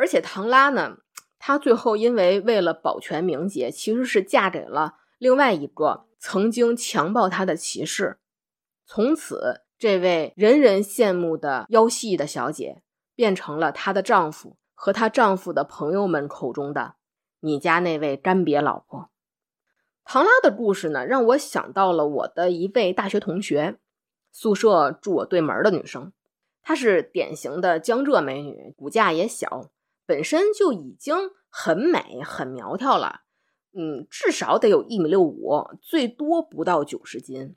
[0.00, 0.96] 而且唐拉呢，
[1.38, 8.18] 她最后因为为了保全名节，其实是嫁给了另外一个曾经强暴她的骑士。
[8.86, 12.80] 从此，这位人人羡慕的腰细的小姐，
[13.14, 16.94] 变成了她的丈夫和她丈夫的朋友们口中的
[17.40, 19.10] “你家那位干瘪老婆”。
[20.02, 23.76] 唐拉的故事呢，让我想到了我的一位大学同学，
[24.32, 26.10] 宿舍住我对门的女生，
[26.62, 29.70] 她是典型的江浙美女，骨架也小。
[30.10, 31.14] 本身就已经
[31.48, 33.20] 很美、很苗条了，
[33.72, 37.54] 嗯，至少得有一米六五，最多不到九十斤。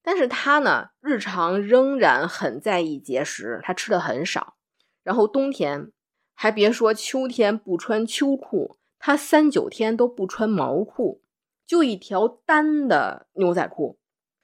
[0.00, 4.54] 但是她呢，日常仍然很在意节食，她吃的很少。
[5.02, 5.90] 然后冬天，
[6.34, 11.20] 还别说秋天不穿秋裤，她三九天都不穿毛裤，
[11.66, 13.98] 就一条单的牛仔裤。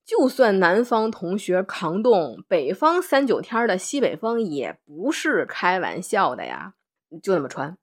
[0.05, 6.75] 就算南方同学扛冻，北方三九天的西北风也不是开玩笑的呀。
[7.23, 7.77] 就那么穿，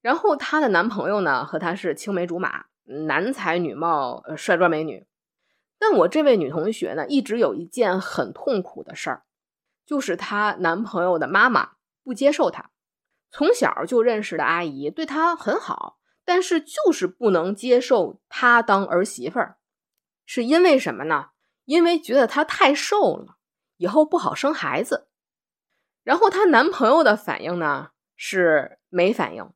[0.00, 5.06] 然后她的男朋友呢和她是青梅竹马，男才女貌，帅哥美女。
[5.78, 9.24] 但我这位女同学呢，一直有一件很痛苦的事儿，
[9.84, 12.70] 就是她男朋友的妈妈不接受她。
[13.30, 19.58] 从小就认识的阿姨对她很好，但是就是不能接受她当儿媳妇儿，
[20.24, 21.30] 是因为什么呢？
[21.64, 23.36] 因为觉得她太瘦了，
[23.76, 25.08] 以后不好生孩子。
[26.04, 27.90] 然后她男朋友的反应呢？
[28.16, 29.52] 是没反应，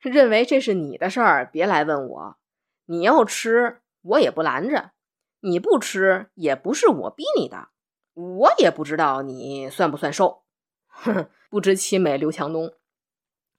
[0.00, 2.38] 认为这是你的事儿，别来问我。
[2.86, 4.92] 你要吃，我也不拦着；
[5.40, 7.68] 你不吃，也不是我逼你的。
[8.14, 10.42] 我也不知道你算不算瘦，
[10.86, 12.72] 哼，不知其美刘强东。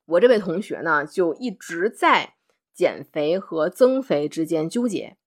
[0.05, 2.35] 我这位同学呢，就一直在
[2.73, 5.17] 减肥和增肥之间纠结，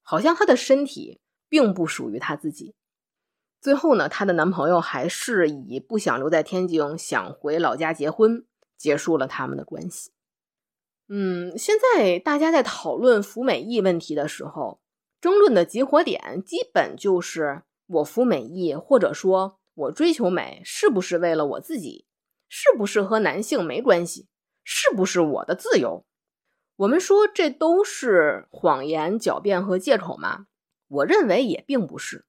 [0.00, 2.74] 好像她的身体并不属于她自己。
[3.60, 8.46] 最后呢，她的男朋友还是以不想留在天津，想回老家结婚。
[8.78, 10.12] 结束了他们的关系。
[11.08, 14.80] 嗯，现在大家在讨论服美役问题的时候，
[15.20, 22.06] 争论的集火点基本就是我服美役，或者说我追求美是不是为了我自己，
[22.48, 24.28] 是不是和男性没关系，
[24.62, 26.04] 是不是我的自由？
[26.76, 30.46] 我们说这都是谎言、狡辩和借口吗？
[30.88, 32.26] 我认为也并不是，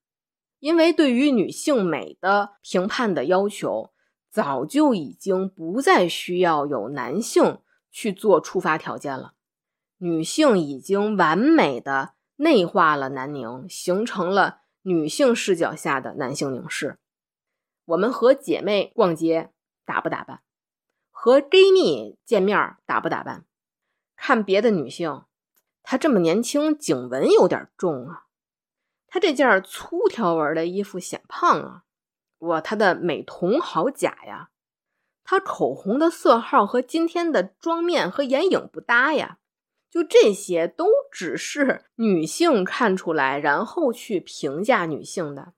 [0.60, 3.92] 因为对于女性美的评判的要求。
[4.30, 7.60] 早就已经不再需要有男性
[7.92, 9.34] 去做触发条件了，
[9.98, 17.00] 女性已经完美的内化了南宁，形成了女性视角下的男性凝视。
[17.86, 19.52] 我们和姐妹逛街
[19.84, 20.42] 打不打扮？
[21.10, 23.46] 和闺蜜见面打不打扮？
[24.16, 25.24] 看别的女性，
[25.82, 28.26] 她这么年轻，颈纹有点重啊，
[29.08, 31.84] 她这件粗条纹的衣服显胖啊。
[32.40, 34.50] 哇，她的美瞳好假呀！
[35.24, 39.38] 她口红的色号和今天的妆面和眼影不搭呀。
[39.90, 45.54] 就这些，都只是女性看出来，然后去评价女性的。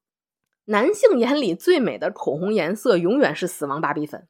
[0.66, 4.30] 男性眼里最美的口红颜色永远是死亡芭比粉。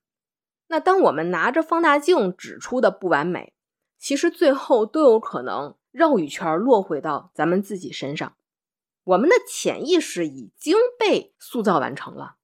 [0.69, 3.53] 那当我们拿着放大镜指出的不完美，
[3.99, 8.35] 其实最后都有可能绕一圈落回到咱们自己身上。
[9.03, 12.37] 我们的潜意识已经被塑造完成了。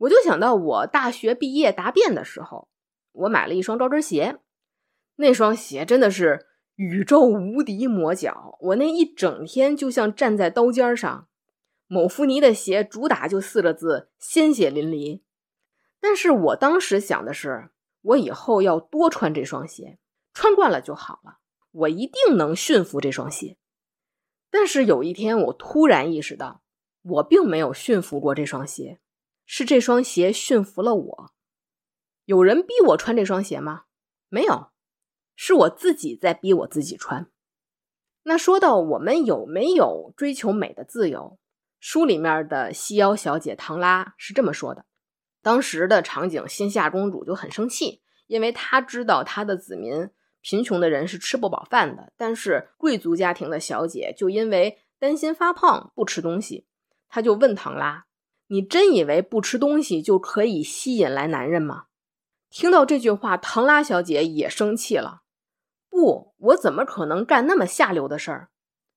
[0.00, 2.68] 我就想到我大学毕业答辩的时候，
[3.12, 4.38] 我买了一双高跟鞋，
[5.16, 6.46] 那双鞋真的是
[6.76, 11.28] 宇宙无敌磨脚，我那一整天就像站在刀尖上。
[11.86, 15.22] 某福尼的鞋主打就四个字：鲜血淋漓。
[16.00, 17.70] 但是我当时想的是，
[18.00, 19.98] 我以后要多穿这双鞋，
[20.32, 21.40] 穿惯了就好了，
[21.72, 23.58] 我一定能驯服这双鞋。
[24.50, 26.62] 但是有一天，我突然意识到，
[27.02, 29.00] 我并没有驯服过这双鞋，
[29.52, 31.32] 是这双鞋驯服了我。
[32.24, 33.86] 有人逼我穿这双鞋吗？
[34.28, 34.70] 没有，
[35.34, 37.28] 是我自己在逼我自己穿。
[38.22, 41.40] 那说到我们有没有追求美的自由，
[41.80, 44.86] 书里面的细腰小姐唐拉是这么说的：
[45.42, 50.10] 当时的场景，新夏公主就很生气，因为她知道她的子民。
[50.42, 56.68] 贫穷的人是吃不饱饭的，但是贵族家庭的小姐就因为担心发胖不吃东西，
[57.08, 58.06] 她就问唐拉
[58.50, 61.86] ：“你真以为不吃东西就可以吸引来男人吗？”
[62.50, 65.22] 听到这句话，唐拉小姐也生气了
[65.88, 68.50] ：“不，我怎么可能干那么下流的事儿？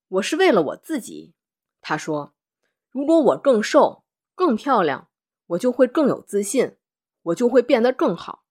[0.08, 1.34] 我是为了我自己。”
[1.80, 2.34] 她说
[2.90, 5.08] ：“如果我更瘦、更漂亮，
[5.46, 6.76] 我就会更有自信，
[7.22, 8.44] 我就会变得更好。”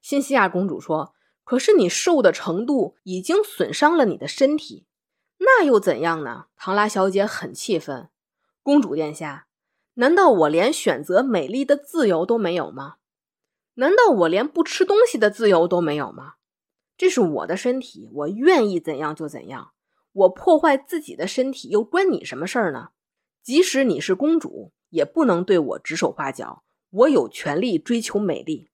[0.00, 1.12] 新西亚公主说。
[1.48, 4.84] 可是你瘦的程度已经损伤了你的身体，
[5.38, 6.46] 那又怎样呢？
[6.56, 8.08] 唐拉小姐很气愤。
[8.64, 9.45] 公主殿下，
[9.98, 12.96] 难道我连选择美丽的自由都没有吗？
[13.74, 16.34] 难道我连不吃东西的自由都没有吗？
[16.96, 19.72] 这是我的身体，我愿意怎样就怎样。
[20.12, 22.90] 我破坏自己的身体又关你什么事儿呢？
[23.42, 26.64] 即使你是公主，也不能对我指手画脚。
[26.90, 28.70] 我有权利追求美丽。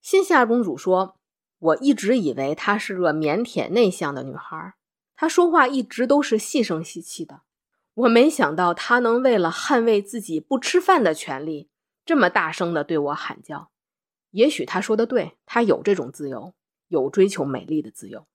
[0.00, 1.16] 新夏公主说。
[1.58, 4.74] 我一直以为她是个腼腆内向的女孩，
[5.16, 7.40] 她说话一直都是细声细气的。
[7.96, 11.70] 我没想到她能为了捍卫自己不吃饭的权利，
[12.04, 13.70] 这么大声的对我喊叫。
[14.32, 16.54] 也许她说的对，她有这种自由，
[16.88, 18.26] 有追求美丽的自由。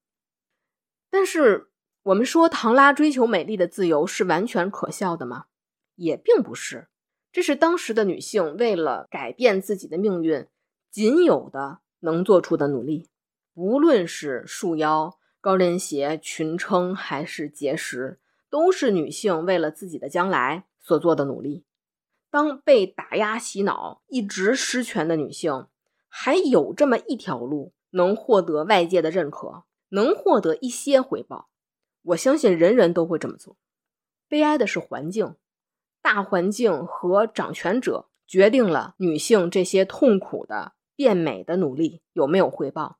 [1.12, 1.70] 但是
[2.03, 5.45] 我们说唐拉追求美丽的自由是完全可笑的吗？
[5.95, 6.88] 也并不是，
[7.32, 10.47] 这是当时的女性为了改变自己的命运
[10.89, 13.09] 仅有的能做出的努力。
[13.53, 18.20] 无论是束腰、高跟鞋、裙撑还是节食，
[18.52, 21.66] 都是女性为了自己的将来所做的努力。
[22.30, 25.66] 当被打压、洗脑、一直失权的女性，
[26.08, 31.49] 还有这么一条路能获得外界的认可，能获得一些回报，
[32.04, 33.58] 我相信人人都会这么做。
[34.28, 35.36] 悲哀的是，环境、
[36.02, 42.99] 大环境和掌权者决定了女性这些痛苦的变美的努力有没有回报。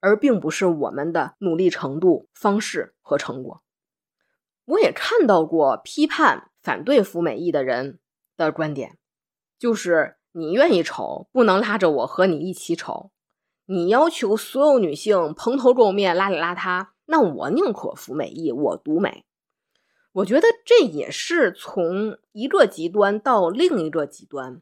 [0.00, 3.64] 而并不是我们的努力程度、方式和成果。
[4.68, 7.98] 我也看到过批判、反对服美役的人
[8.36, 8.98] 的观点，
[9.58, 13.10] 就是你愿意丑，不能拉着我和你一起丑；
[13.64, 19.24] 你要求所有女性蓬头垢面、邋里邋遢，那我宁可服美役，我独美。
[20.12, 24.60] 我觉得这也是从一个极端到另一个极端，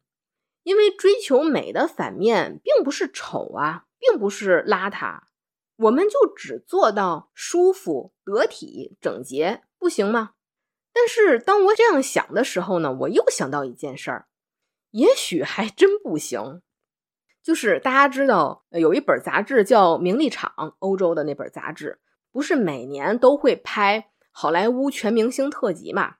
[0.63, 5.23] 因为追求美的反面并不是丑啊，并不是邋遢。
[5.77, 10.33] 我们就只做到舒服、得体、整洁，不行吗？
[10.93, 14.27] 但是当我这样想的时候呢，我又想到一件事儿，
[14.91, 16.61] 也许还真不行。
[17.41, 22.01] 就是大家知道有一本杂志叫《名利场》，欧洲的那本杂志，
[22.33, 26.17] 不是每年都会拍好莱坞全明星特辑嘛？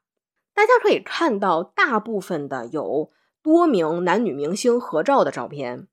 [0.55, 3.11] 大家可以看到，大部分的有
[3.43, 5.89] 多名男女明星合照的照片，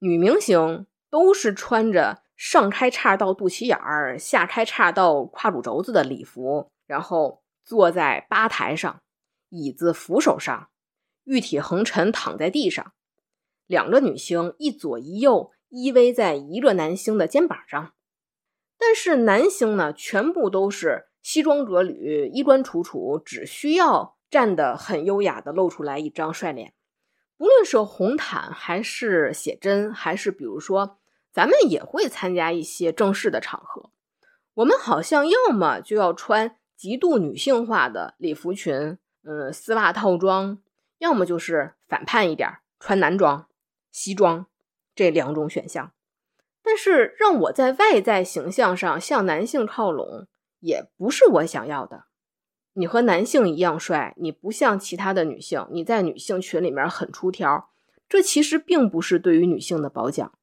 [0.00, 2.22] 女明星都是穿着。
[2.34, 9.00] 上开叉到肚脐眼儿，下开叉到胯骨轴子的礼服，然后坐在吧台上，
[9.48, 10.68] 椅子扶手上，
[11.24, 12.92] 玉体横陈躺在地上，
[13.66, 17.94] 两个女星一左一右依偎在一个男星的肩膀上，
[18.76, 26.74] 但是男星呢，全部都是西装革履，衣冠楚楚，只需要站得很优雅的露出来一张帅脸，
[27.38, 30.98] 不论是红毯还是写真，还是比如说。
[31.34, 33.90] 咱们也会参加一些正式的场合，
[34.52, 40.58] 我们好像要么就要穿极度女性化的礼服裙，嗯，丝袜套装，
[40.98, 43.46] 要么就是反叛一点，穿男装、
[43.92, 44.46] 西装
[44.92, 45.92] 这两种选项。
[46.60, 50.26] 但是让我在外在形象上向男性靠拢，
[50.58, 52.06] 也不是我想要的。
[52.72, 57.70] 你和男性一样帅，你不像其他的女性，你在女性群里面很出挑，
[58.08, 60.36] 这其实并不是对于女性的褒奖。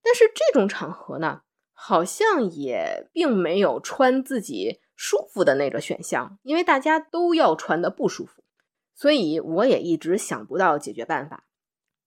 [0.00, 8.44] 但是这种场合呢，好像也并没有穿自己舒服的那个选项，因为大家都要穿的不舒服，
[8.94, 11.44] 所以我也一直想不到解决办法。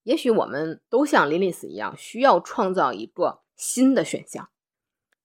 [0.03, 4.47] 也许我们都像莉莉丝一样，需要创造一个新的选项。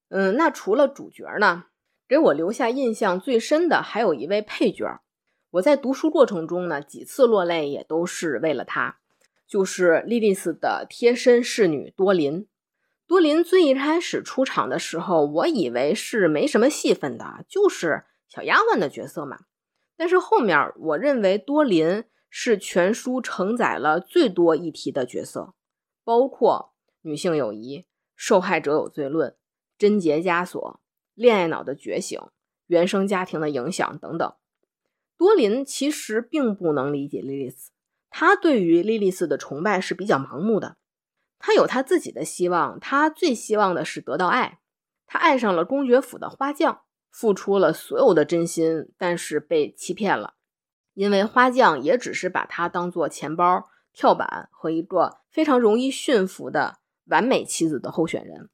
[0.08, 1.66] 嗯，那除了主角呢，
[2.08, 5.00] 给我留下印象最深的还有一位配角，
[5.52, 8.98] 我在读书过程中呢几次落泪，也都是为了他，
[9.46, 12.48] 就是莉莉丝的贴身侍女多琳。
[13.10, 19.36] 多林最一开始出场的时候，我以为是没什么戏份的，就是小丫鬟的角色嘛。
[19.96, 25.54] 但是后面我认为多林是全书承载了最多议题的角色，
[26.04, 27.84] 包括女性友谊、
[28.14, 29.34] 受害者有罪论、
[29.76, 30.80] 贞洁枷锁、
[31.14, 32.16] 恋爱脑的觉醒、
[32.68, 34.32] 原生家庭的影响等等。
[35.18, 37.72] 多林其实并不能理解莉莉丝，
[38.08, 40.76] 他对于莉莉丝的崇拜是比较盲目的。
[41.40, 44.60] 他有他自己的希望，他最希望的是得到爱。
[45.06, 50.34] 他爱上了公爵府的花匠，付出了所有的真心，但是被欺骗了，
[50.94, 58.48] 因为花匠也只是把他当做钱包、跳板和一个非常容易驯服的完美妻子的候选人。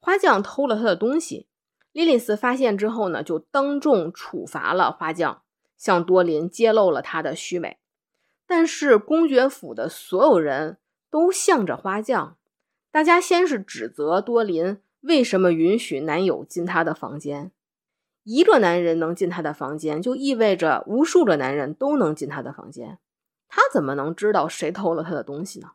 [0.00, 1.46] 花匠偷了他的东西，
[1.92, 5.42] 莉莉丝发现之后呢，就当众处罚了花匠。
[5.76, 7.78] 向多林揭露了他的虚伪，
[8.46, 10.78] 但是公爵府的所有人
[11.14, 12.36] 都向着花匠。
[12.90, 17.52] 大家先是指责多林为什么允许男友进她的房间，
[18.24, 22.98] 一个男人能进她的房间，就意味着无数个男人都能进她的房间。
[23.46, 25.70] 她怎么能知道谁偷了她的东西呢？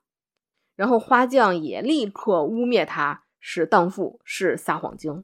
[0.76, 5.24] 然后花匠也立刻污蔑她是荡妇，是撒谎精。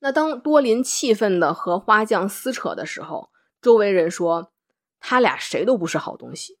[0.00, 3.30] 那当多林气愤的和花匠撕扯的时候，
[3.62, 4.52] 周围人说
[5.00, 6.58] 他俩谁都不是好东西，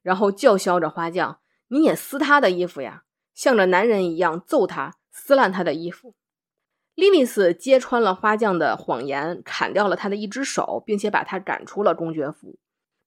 [0.00, 1.39] 然后叫嚣着花匠
[1.72, 6.14] ：“你也撕他的衣服呀，像个男人一样揍他，撕烂他的衣服。”
[6.96, 12.58] 莉莉丝揭穿了花匠的谎言，砍掉了他的一只手，并且把他赶出了公爵府。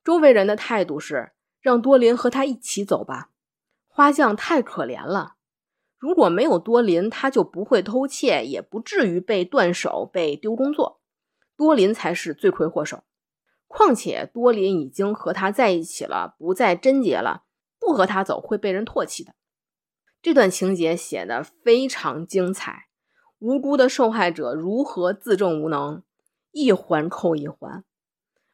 [0.04, 3.30] 周围人的态度是让多林和他一起走吧，
[3.88, 5.36] 花匠太可怜了。
[5.98, 11.02] 如果没有多林，他就不会偷窃，也不至于被断手、被丢工作。
[11.56, 13.04] 多林才是罪魁祸首。
[13.68, 17.44] 况且多林已经和他在一起了，不再贞洁了，
[17.86, 19.34] 不和他走会被人唾弃的。
[20.22, 22.88] 这段情节写的非常精彩，
[23.40, 26.02] 无辜的受害者如何自证无能，
[26.52, 27.84] 一环扣一环，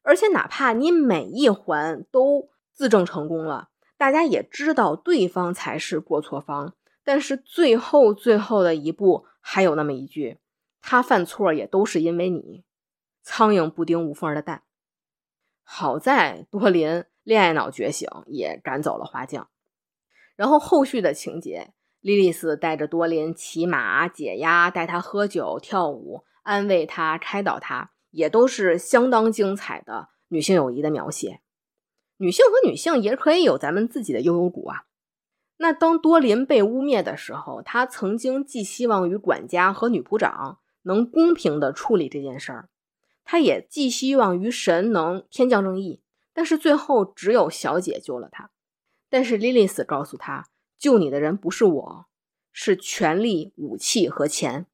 [0.01, 6.73] 而且哪怕你每一环都自证成功了，大家也知道对方才是过错方，
[7.03, 10.39] 但是最后最后的一步还有那么一句：
[10.81, 12.63] 他犯错也都是因为你，
[13.21, 14.63] 苍蝇不叮无缝的蛋。
[15.63, 19.49] 好在多林恋爱脑觉醒，也赶走了花匠。
[20.35, 31.41] 然后后续的情节，莉莉丝带着多林骑马解压，带他喝酒跳舞，安慰他，开导他，也都是相当精彩的女性友谊的描写。
[32.17, 34.85] 女性和女性也可以有咱们自己的优优股啊。
[35.57, 42.69] 那当多林被污蔑的时候，他曾经寄希望于管家和女仆长能公平的处理这件事儿。
[43.23, 46.01] 他也寄希望于神能天降正义，
[46.33, 48.51] 但是最后只有小姐救了他。
[49.09, 52.05] 但是莉莉丝告诉他，救你的人不是我，
[52.51, 54.67] 是权力、武器和钱。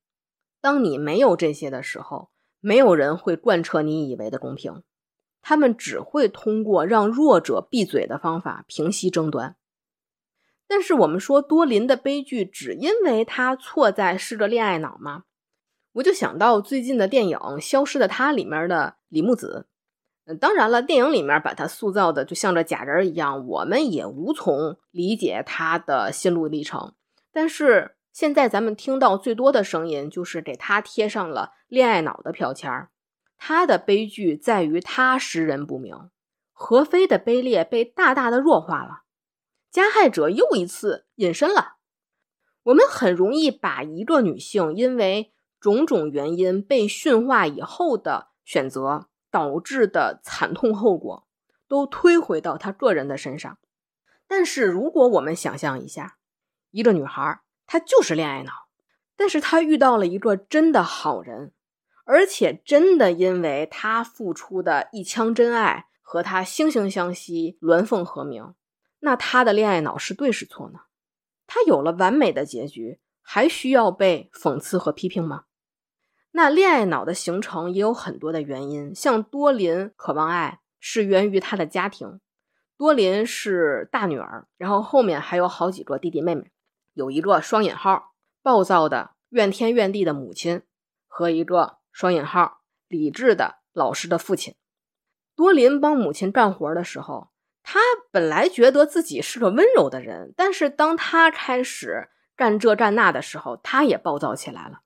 [0.61, 2.29] 当你没有这些的时候，
[2.59, 4.83] 没有人会贯彻你以为的公平，
[5.41, 9.55] 他们只会通过让弱者闭嘴的方法平息争端。
[10.67, 15.25] 但是我们说多林的悲剧，只因为他错在是个恋爱脑吗？
[15.93, 19.67] 我就想到最近的电影《消失的她》里面的李木子，
[20.25, 26.93] 嗯，当然了，电影里面把她塑造的就像这假人一样，我们也无从理解她的心路历程。
[27.31, 32.89] 但是现在咱们听到最多的声音就是给她贴上了恋爱脑的标签儿。
[33.37, 36.09] 她的悲剧在于她识人不明，
[36.51, 39.03] 何非的卑劣被大大的弱化了，
[39.69, 41.75] 加害者又一次隐身了。
[42.63, 51.27] 我们很容易把一个女性因为种种原因被驯化以后的选择导致的惨痛后果，
[51.67, 53.57] 都推回到他个人的身上。
[54.27, 56.15] 但是，如果我们想象一下，
[56.71, 58.53] 一个女孩她就是恋爱脑，
[59.17, 61.51] 但是她遇到了一个真的好人，
[62.05, 68.53] 而且真的因为她付出的一腔真爱和他惺惺相惜、鸾凤和鸣，
[68.99, 70.79] 那她的恋爱脑是对是错呢？
[71.45, 75.43] 她有了完美的结局，还需要被讽刺和批评吗？
[76.37, 82.19] 那恋爱脑的形成也有很多的原因，像多林渴望爱是源于他的家庭。
[82.77, 86.51] 多林是大女儿，然后后面还有好几个弟弟妹妹，
[86.91, 88.11] 有一个双引号
[88.43, 90.63] 暴躁的怨天怨地的母亲
[91.07, 92.59] 和一个双引号
[92.89, 94.55] 理智的老实的父亲。
[95.37, 97.29] 多林帮母亲干活的时候，
[97.63, 97.79] 他
[98.11, 104.81] 本来觉得自己是个温柔的人，但是当他开始干这干那的时候，他也暴躁起来了。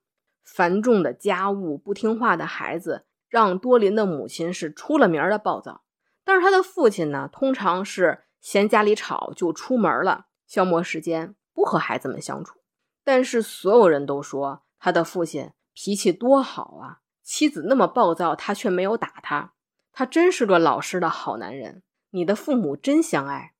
[0.59, 5.83] 繁重的家务、不听话的孩子，让多林的母亲是出了名的暴躁。
[6.25, 12.59] 但是他的父亲呢，通常是嫌家里吵就出门了，消磨时间，不和孩子们相处。
[13.05, 19.53] 但是所有人都说他的父亲脾气多好啊，妻子那么暴躁，他却没有打他，
[19.93, 21.83] 他真是个老实的好男人。
[22.09, 23.53] 你的父母真相爱。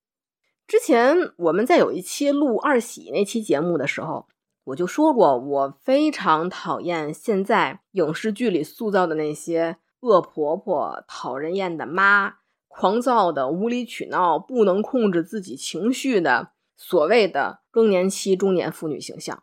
[0.68, 4.28] 之前我们在有一期录二喜那期节目的时候，
[4.70, 12.36] 我就说过，我非常讨厌现在影视剧里塑造的那些恶婆婆、讨人厌的妈、
[12.68, 19.42] 狂躁的、无理取闹、不能控制自己情绪的所谓的更年期中年妇女形象。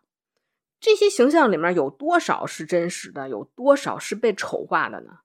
[0.78, 3.28] 这些形象里面有多少是真实的？
[3.28, 5.18] 有多少是被丑化的呢？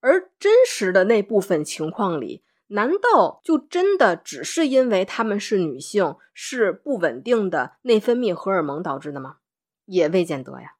[0.00, 9.36] 而真实的那部分情况里，难道就真的只是因为她们是女性，是不稳定的内分泌荷尔蒙导致的吗？
[9.86, 10.76] 也未见得呀。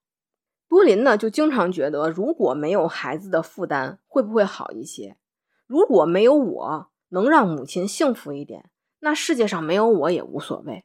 [0.69, 5.17] 多林呢，就经常觉得，如果没有孩子的负担，会不会好一些？
[5.67, 10.85] 如果没有我能让母亲幸福一点，那世界上没有我也无所谓。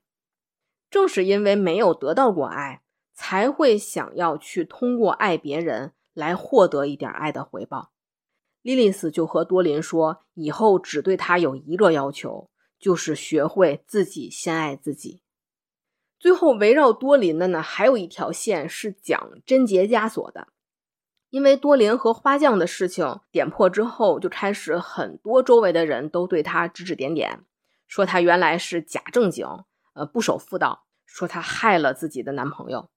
[0.90, 2.82] 正是因为没有得到过爱。
[3.14, 7.92] 才会想要去通过爱别人来获得一点爱的回报。
[8.64, 12.50] 莉莉丝就和多林说，以后只对他有一个要求，
[12.80, 15.22] 就是学会自己先爱自己。
[16.22, 20.50] 最后围绕多林的呢，还有一条线是讲贞洁枷锁的。
[21.32, 27.44] 因为多林和花匠的事情点破之后，就开始很多周围的人都对他指指点点，
[27.88, 29.48] 说他原来是假正经，
[29.96, 32.92] 呃，不守妇道，说他害了自己的男朋友。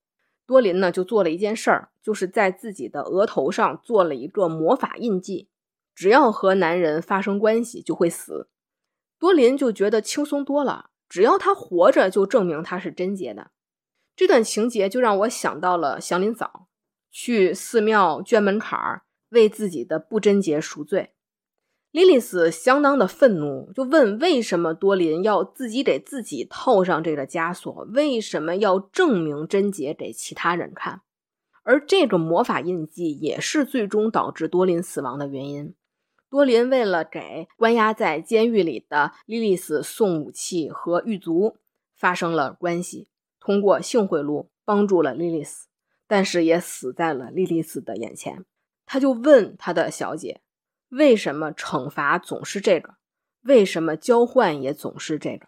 [0.46, 5.48] 多林呢，就做了一件事儿，就是在自己的额头上做了一个魔法印记，
[5.94, 8.50] 只要和男人发生关系就会死。
[9.18, 13.52] 多林就觉得轻松多了，只要他活着，就证明他是贞洁的。
[14.16, 16.66] 这段情节就让我想到了祥林嫂
[17.08, 21.12] 去寺庙捐门槛儿，为自己的不贞洁赎罪。
[21.92, 27.72] 莉莉丝相当的愤怒，就问为什么多林要自己给自己套上这个枷锁？
[27.92, 31.02] 为什么要证明贞洁给其他人看？
[31.62, 35.76] 而这个魔法印记也是最终导致多林死亡的原因。
[36.34, 41.58] 多林为了给关押在监狱里的莉莉丝送武器和狱卒
[41.94, 43.06] 发生了关系，
[43.38, 45.68] 通过性贿赂帮助了莉莉丝，
[46.08, 48.44] 但是也死在了莉莉丝的眼前。
[48.84, 50.40] 他就问他的小姐。
[50.88, 52.96] 为什么惩罚总是这个？
[53.42, 55.46] 为什么交换也总是这个？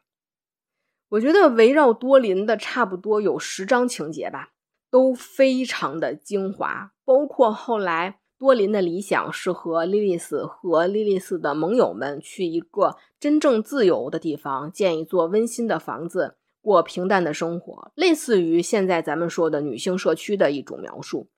[1.08, 4.52] 我觉得围绕多林的差不多有十章情节吧，
[4.88, 6.92] 都非常的精华。
[7.04, 21.30] 包括后来多林的理想是和莉莉丝和莉莉丝的盟友们去一个真正自由的地方，建一座温馨的房子，过平淡的生活，类似于现在咱们说的女性社区的一种描述。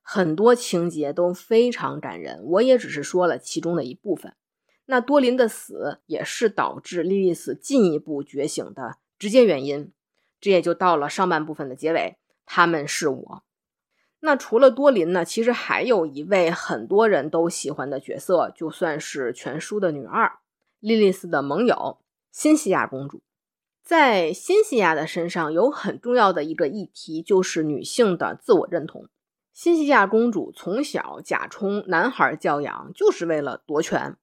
[0.00, 4.34] 很多情节都非常感人，我也只是说了其中的一部分。
[4.86, 9.92] 那多林的死也是导致莉莉丝进一步觉醒的直接原因。
[10.40, 13.42] 这也就到了上半部分的结尾，他们是我。
[14.20, 15.24] 那除了多林呢？
[15.24, 20.38] 其实还有一位很多人都喜欢的角色，就算是全书的女二，
[20.80, 21.98] 莉莉丝的盟友
[22.32, 23.22] 新西亚公主。
[23.82, 29.08] 在新西娅的身上有很重要的一个议题，就是女性的自我认同。
[29.54, 34.16] 新西亚公主从小假充男孩教养，就是为了夺权。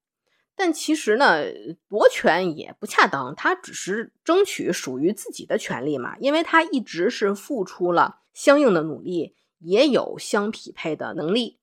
[0.56, 1.44] 但其实呢，
[1.90, 6.16] 夺权也不恰当，她只是争取属于自己的权利嘛。
[6.20, 11.60] 因为她一直是付出了相应的努力，也有相匹配的能力。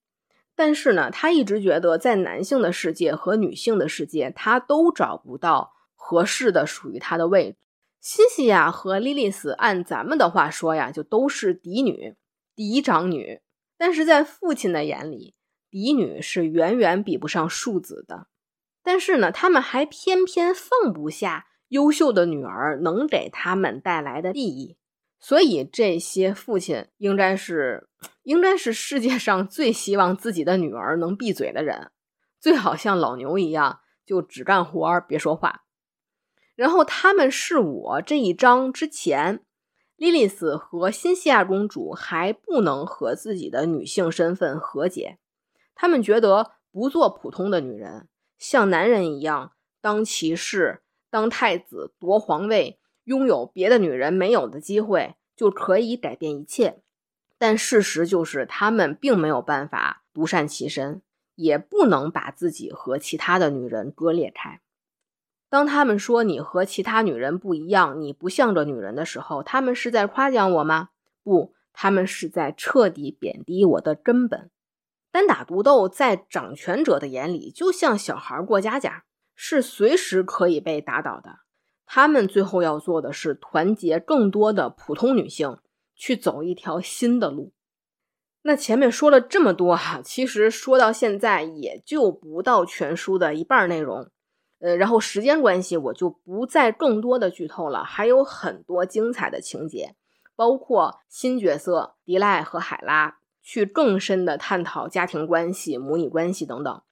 [0.54, 7.58] 但是呢，她一直觉得在男性的世界和女性的世界，她都找不到合适的属于她的位置。
[8.00, 12.16] 西西呀和莉莉丝，按咱们的话说呀，就都是嫡女、
[12.54, 13.40] 嫡长女。
[13.78, 15.34] 但是在父亲的眼里，
[15.70, 18.26] 嫡女是远远比不上庶子的。
[18.82, 24.76] 但是呢，他们还偏偏放不下优秀的女儿能给他们带来的利益。
[25.24, 27.88] 所以，这些父亲应该是
[28.24, 31.92] 应该是世界上最希望自己的女儿能闭嘴的人，
[32.40, 35.62] 最好像老牛一样，就只干活儿，别说话。
[36.56, 39.44] 然后，他们是我这一章之前。
[39.94, 45.18] 莉莉丝和新西亚公主还不能和自己的女性身份和解，
[45.76, 56.82] 他们觉得不做普通的女人，像男人一样当骑士、当太子、夺皇位，拥有别的女人没有的机会，就可以改变一切。
[57.38, 61.02] 但事实就是，他们并没有办法独善其身，
[61.34, 64.60] 也不能把自己和其他的女人割裂开。
[65.48, 70.90] 当他们说你和其他女人不一样，你不像个女人的时候，他们是在夸奖我吗？
[71.24, 74.50] 不，他们是在彻底贬低我的根本。
[75.10, 81.40] 单打独斗，在掌权者的眼里，就像小孩过家家，是随时可以被打倒的。
[81.86, 85.58] 他们最后要做的是团结更多的普通女性，
[85.94, 87.52] 去走一条新的路。
[88.42, 94.10] 那前面说了这么多哈，其实说到现在也就不到全书的一半内容。
[94.58, 97.84] 呃，然后时间关系，我就不再更多的剧透了。
[97.84, 99.96] 还有很多精彩的情节，
[100.34, 106.82] 包括新角色迪赖和海拉去更深的探讨家庭关系、母女关系等等。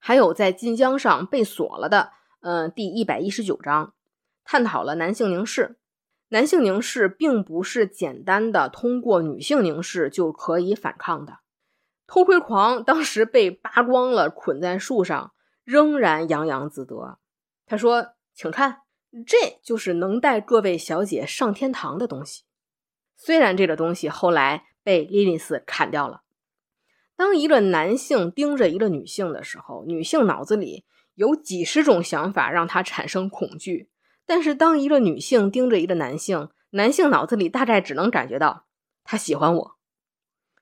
[0.00, 2.10] 还有在晋江上被锁了的，
[2.40, 3.94] 嗯，第一百一十九章，
[4.50, 5.76] 探讨了男性凝视。
[6.30, 11.40] 男性凝视并不是简单的通过女性凝视就可以反抗的。
[12.06, 15.32] 偷窥狂当时被扒光了，捆在树上。
[15.64, 17.18] 仍然洋洋自得。
[17.66, 18.78] 他说：“请看，
[19.26, 22.44] 这就是能带各位小姐上天堂的东西。
[23.14, 26.22] 虽然这个东西后来被莉莉丝砍掉了。
[27.16, 33.90] 当一个男性盯着一个女性的时候，女性脑子里有几十种想法让她产生恐惧；
[34.28, 38.66] 但是当一个女性盯着一个男性，男性脑子里大概只能感觉到
[39.02, 39.78] 他喜欢我。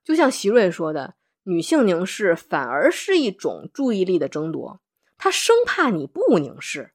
[0.04, 4.80] 就像席瑞说的，女性凝视反而是一种注意力的争夺。”
[5.18, 6.92] 他生怕你不凝视，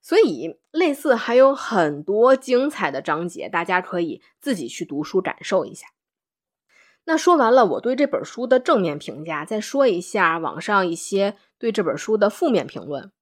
[0.00, 5.86] 所以类似还有很多精彩的章节，大家可以自己去读书感受一下。
[7.04, 13.12] 那说完了我对这本书的正面评价，再说一下网上一些对这本书的负面评论。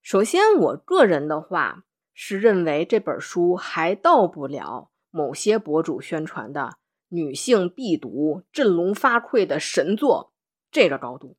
[0.00, 1.82] 首先，我个人的话
[2.20, 6.74] 是认为这本书还到不了某些博主宣传的
[7.10, 10.32] 女性必读、振聋发聩的神作
[10.72, 11.36] 这个高度。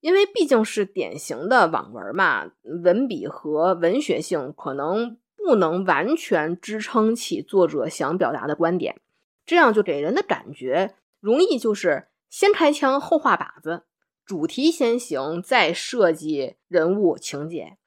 [0.00, 2.50] 因为毕竟是典型的网文嘛，
[2.84, 9.00] 文笔和文学性可能不能完全支撑起作者想表达的观点，
[9.46, 13.84] 这样就给人的感觉容易就是先开枪后画靶子，
[14.26, 17.78] 主题先行再设计人物情节。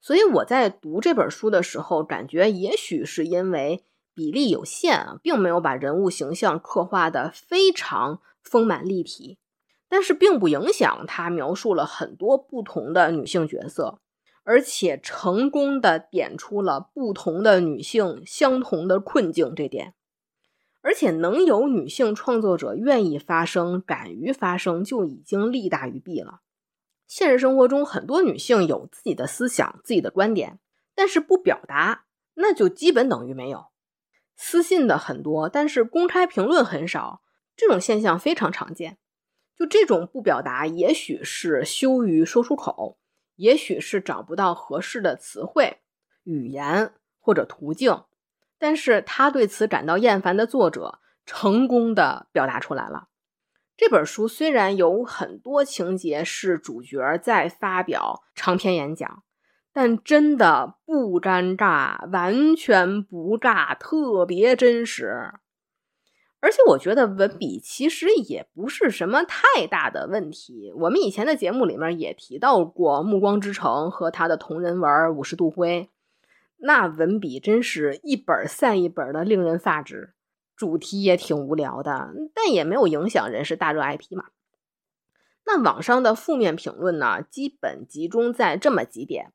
[0.00, 3.84] 所以我在读这本书的时候，感觉也许是因为
[4.14, 9.38] 比例有限啊，并没有把人物形象刻画的非常丰满立体。
[9.92, 13.98] 但是并不影响他描述了很多不同的女性角色，
[14.44, 19.94] 而且成功的点出了不同的女性相同的困境这点。
[20.80, 26.40] 而且能有女性创作者愿意发声、敢于发声，就已经利大于弊了。
[27.10, 30.60] 现实生活中，很多女性有自己的思想、自己的观点，
[30.94, 32.04] 但是不表达，
[32.34, 33.66] 那就基本等于没有。
[34.36, 37.22] 私信的很多，但是公开评论很少，
[37.56, 38.96] 这种现象非常常见。
[39.58, 42.96] 就这种不表达，也许是羞于说出口，
[43.34, 45.78] 也许是找不到合适的词汇、
[46.22, 48.04] 语言或者途径，
[48.56, 53.08] 但是他对此感到厌烦的作者，成功的表达出来了。
[53.80, 59.22] 这本书虽然有很多情节是主角在发表长篇演讲，
[59.72, 65.32] 但真的不尴尬，完全不尬，特别真实。
[66.40, 70.70] 而且我觉得文笔其实也不是什么太大的问题。
[70.76, 75.84] 我们以前的节目里面也提到过《暮光之城》和他的同人文《五十度灰》，
[76.58, 80.12] 那文笔真是一本赛一本的，令人发指。
[80.60, 84.26] 主题也挺无聊的，但也没有影响人是大热 IP 嘛。
[85.46, 89.32] 那网上的负面评论呢，基本集中在这么几点：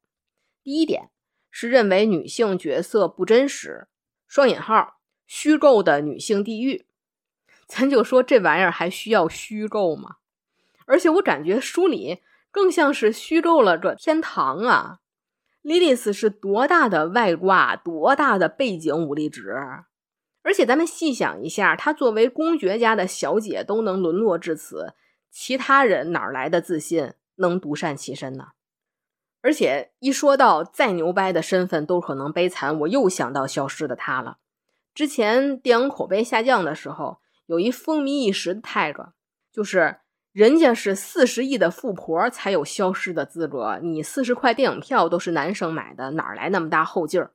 [0.62, 1.10] 第一点
[1.50, 3.88] 是认为女性角色不真实
[4.30, 6.86] （双引号），虚构的女性地狱。
[7.66, 10.18] 咱就说这玩意儿还需要虚构吗？
[10.86, 12.22] 而且我感觉书里
[12.52, 15.00] 更像是虚构了个天堂啊！
[15.64, 19.56] 莉莉丝是多大的外挂，多大的背景武力值？
[20.46, 24.94] 而且咱们细想一下，她作为公爵家的小姐都能沦落至此，
[25.32, 28.50] 其他人哪来的自信能独善其身呢？
[29.42, 34.38] 而且一说到再牛掰的身份都可能悲惨，我又想到消失的她了。
[34.94, 37.18] 之前电影口碑下降的时候。
[37.48, 39.10] 有一风靡一时的 tag，
[39.52, 39.98] 就是
[40.32, 47.34] 人家是四十亿的富婆才有消失的资格，你四十块电影票都是男生买的，哪来那么大后劲儿？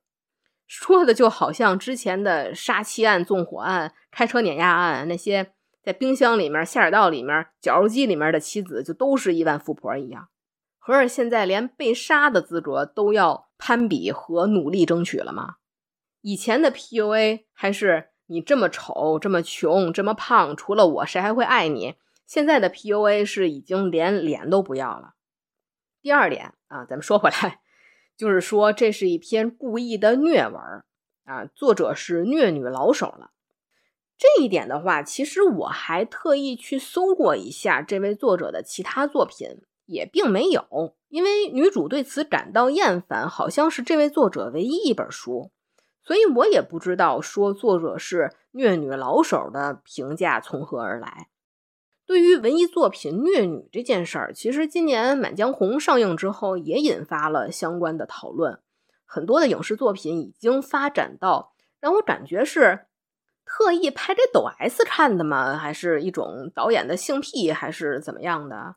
[0.70, 5.52] 说的就好像之前的杀妻案、纵火案、开车碾压案，那些
[5.82, 10.28] 在冰箱里面、下水道里面、绞肉机里面的妻子就都是亿万富婆一样。
[10.78, 15.56] 合着现在连被杀的资格都要攀比和努力争取了吗？
[16.20, 18.10] 以前的 PUA 还是？
[18.26, 21.96] 你这么丑，这么穷，这么胖，除了我，谁还会爱你？
[22.28, 25.14] 现在的 PUA 是已经连脸都不要了。
[26.00, 27.58] 第二点啊，咱们说回来，
[28.20, 30.60] 就是说这是一篇故意的虐文
[31.24, 33.30] 啊，作者是虐女老手了。
[34.18, 45.50] 这一点的话，其实我还特意去搜过一下这位作者的其他作品，也并没有，因为女主对此感到厌烦，好像是这位作者唯一一本书。
[46.04, 51.29] 所以我也不知道说作者是虐女老手的评价从何而来。
[52.10, 58.58] 对于文艺作品虐女这件事儿，其实今年《满江红》上映之后也引发了相关的讨论。
[59.04, 62.86] 很多的影视作品已经发展到让我感觉是
[63.44, 65.56] 特意拍给抖 S 看的吗？
[65.56, 68.74] 还是一种导演的性癖，还是怎么样的？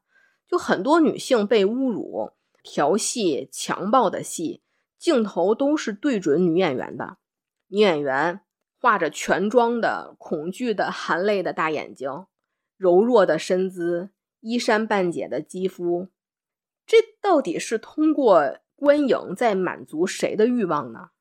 [0.47, 4.61] 就很多女性被侮辱、调戏、强暴的戏。
[4.99, 7.17] 镜头都是对准女演员的，
[7.69, 8.41] 女演员
[8.79, 12.27] 化着全妆的恐惧的含泪的大眼睛，
[12.77, 14.09] 柔弱的身姿，
[14.41, 16.09] 衣衫半解的肌肤，
[16.85, 21.11] 这到底是通过观影在满足谁的欲望呢？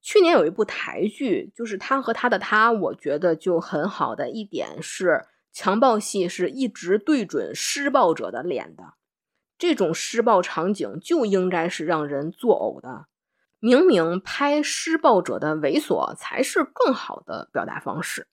[0.00, 8.94] 去年有一部台剧，就是他和他的他，我觉得就很好的一点是，强暴戏是一直对准施暴者的脸的。
[9.58, 13.06] 这种施暴场景就应该是让人作呕的，
[13.58, 18.28] 明明拍施暴者的猥琐才是更好的表达方式。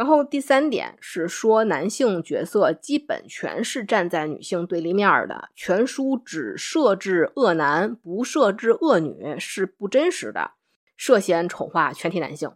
[0.00, 10.52] 然后第三点是说，男性角色基本全是站在女性对立面的，全书只设置恶男不设置恶女是不真实的，
[10.96, 12.50] 涉嫌丑化全体男性。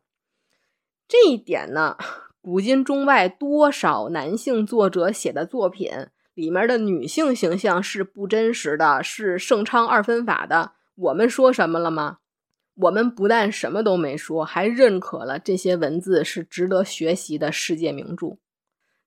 [1.06, 1.98] 这一点呢，
[2.40, 5.90] 古今中外多少男性作者写的作品。
[6.32, 10.72] 里面的女性形象是不真实的，是盛昌二分法的。
[10.94, 12.20] 我们说什么了吗？
[12.74, 18.38] 我们不但什么都没说，还认可了这些文字是值得学习的世界名著。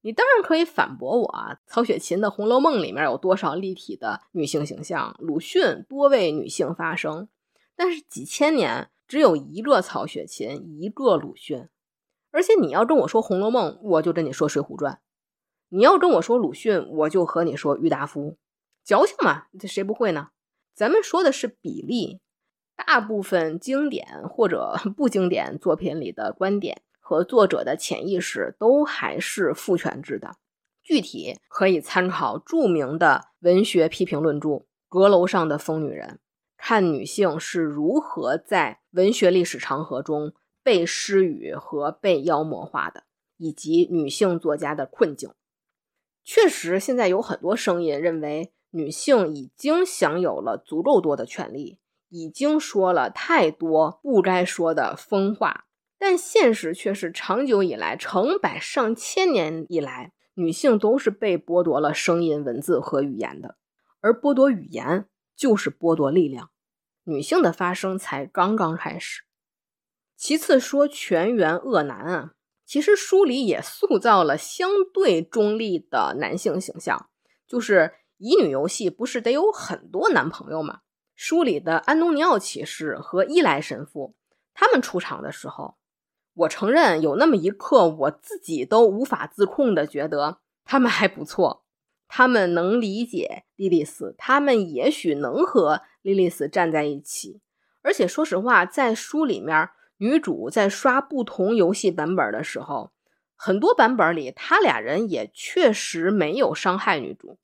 [0.02, 1.60] 你当然可以反驳我啊！
[1.66, 5.16] 曹雪芹的《红楼梦》里面有多少立体的女性形象？
[5.20, 7.28] 鲁迅多为女性发声，
[7.76, 11.68] 但是几千年只有一个曹雪芹，一个鲁迅。
[12.32, 14.94] 而且你要跟我说《红楼梦》，我就跟你说《水浒传》。
[15.70, 18.38] 你要跟我说鲁迅，我就和你说郁达夫，
[18.86, 20.30] 矫情嘛，这谁不会呢？
[20.74, 22.22] 咱们说的是比例，
[22.86, 30.38] 大部分经典或者 不经典作品里的观点和作者的潜意识都还是父权制的。
[30.84, 34.50] 具体可以参考著名的文学批评论著
[34.88, 36.08] 《阁楼上的疯女人》，
[36.56, 43.04] 看女性是如何在文学历史长河中被施语和被妖魔化的，
[43.36, 45.32] 以及女性作家的困境。
[46.24, 51.80] 确实，现在有很多声音认为女性已经享有了足够多的权利，
[52.10, 55.66] 已经说了太多不该说的疯话。
[55.98, 63.58] 但现实却是，长久以来，成百上千年以来，女性都是被剥夺了声音、文字和语言的。
[64.00, 66.52] 而剥夺语言就是剥夺力量，
[67.06, 69.24] 女性的发声才刚刚开始。
[70.16, 72.34] 其次说全员恶男啊。
[72.64, 77.10] 其实书里也塑造了相对中立的男性形象，
[77.48, 80.82] 就是乙女游戏不是得有很多男朋友吗？
[81.18, 84.16] 书里的安东尼奥骑士和伊莱神父，
[84.54, 85.76] 他们出场的时候，
[86.36, 91.66] 我承认有那么一刻，我自己都无法自控的觉得他们还不错，
[92.08, 97.42] 他们能理解莉莉丝，他们也许能和莉莉丝站在一起，
[97.82, 99.70] 而且说实话，在书里面。
[100.00, 102.92] 女主在刷不同游戏版本的时候，
[103.36, 107.40] 很多版本里他俩人也确实没有伤害女主，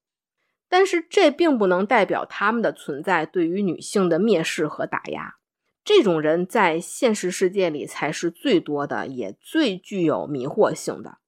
[0.74, 5.36] 但是这并不能代表他们的存在对于女性的蔑视和打压。
[5.84, 11.20] 这种人在现实世界里才是最多的，也最具有迷惑性的。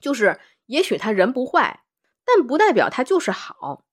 [0.00, 1.84] 就是也许他人不坏，
[2.24, 3.84] 但不代表他就是好。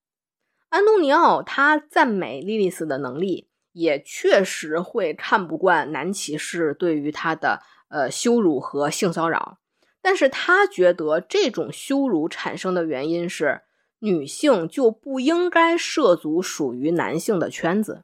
[0.69, 3.47] 安东尼奥他赞美莉莉丝的能力。
[3.71, 9.59] 也确实会看不惯男骑士对于他的呃羞辱和性骚扰，
[10.01, 13.61] 但是他觉得这种羞辱产生的原因是
[13.99, 18.03] 女性就不应该涉足属于男性的圈子，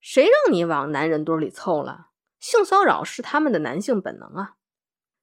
[0.00, 2.08] 谁让你往男人堆里凑了？
[2.38, 4.54] 性骚扰是他们的男性本能啊！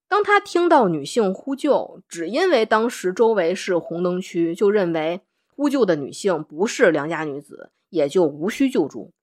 [0.08, 5.22] 当他听到女性呼救，只因为当时周围是红灯区，就认为
[5.56, 9.14] 呼救的女性不是良家女子，也就无需救助。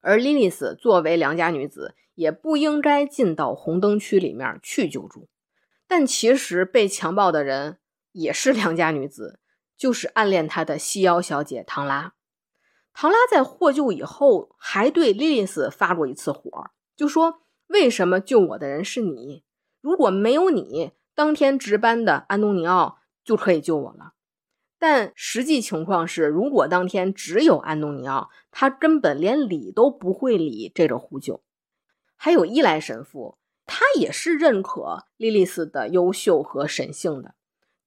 [0.00, 5.28] 而莉莉丝作为良家女子，也不应该进到红灯区里面去救助。
[5.86, 7.78] 但其实被强暴的人
[8.10, 9.38] 也是良家女子，
[9.82, 12.14] 就是暗恋他的西妖小姐唐拉。
[12.94, 19.42] 唐拉在获救以后，还对莉莉丝发过一次火，就说：“为什么救我的人是你？
[19.80, 24.12] 如果没有你，当天值班的安东尼奥就可以救我了。”
[24.78, 31.42] 但实际情况是，如果当天只有安东尼奥，他根本连理都不会理这个呼救。
[32.14, 37.34] 还有伊莱神父，他也是认可莉莉丝的优秀和神性的，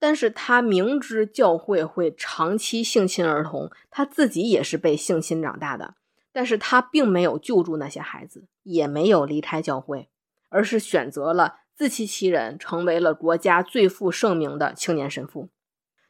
[0.06, 5.96] 但是他明知教会会长期性侵儿童，他自己也是被性侵长大的，
[6.32, 10.08] 但是他并没有救助那些孩子，也没有离开教会，
[10.50, 15.50] 而是选择了自欺欺人，成为了国家最负盛名的青年神父。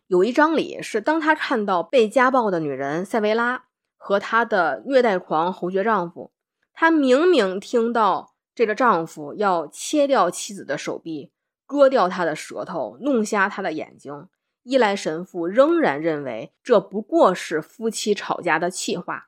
[0.07, 3.63] 有一章里是当他看到被家暴的女人塞维拉
[3.95, 6.33] 和她的虐待狂侯爵丈夫，
[6.73, 11.31] 他明明听到这个丈夫要切掉妻子的手臂，
[11.65, 14.27] 割掉他的舌头，弄瞎他的眼睛。
[14.63, 19.27] 伊莱神父仍然认为这不过是夫妻吵架的气话。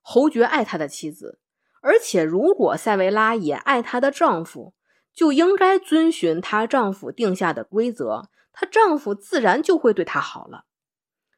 [0.00, 1.40] 侯爵爱他的妻子，
[1.80, 4.74] 而且如果塞维拉也爱她的丈夫，
[5.12, 10.64] 就应该遵循她丈夫定下的规则，她丈夫自然就会对她好了。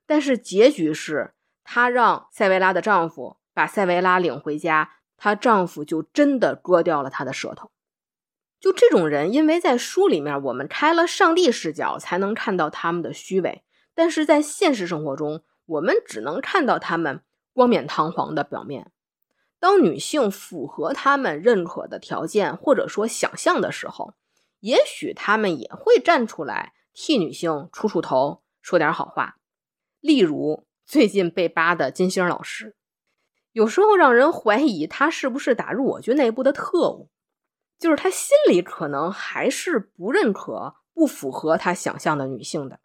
[0.07, 1.34] 但是结局是，
[1.64, 7.70] 她让塞维拉的丈夫把塞维拉领回家，她丈夫就真的割掉了她的舌头。
[8.61, 13.62] 就这种人，因为在书里面我们开了上帝视角，才能看到他们的虚伪；
[13.94, 17.22] 但是在现实生活中，我们只能看到他们
[17.54, 18.92] 冠冕堂皇的表面。
[19.58, 24.14] 当女性符合他们认可的条件或者说想象的时候，
[24.61, 29.36] 也许他们也会站出来替女性出出头，说点好话。
[30.00, 32.76] 例如最近被扒的金星老师，
[33.52, 37.08] 有时候让人怀疑他是不是打入我军内部的特务。
[37.81, 42.78] 就是他心里可能还是不认可不符合他想象的女性的，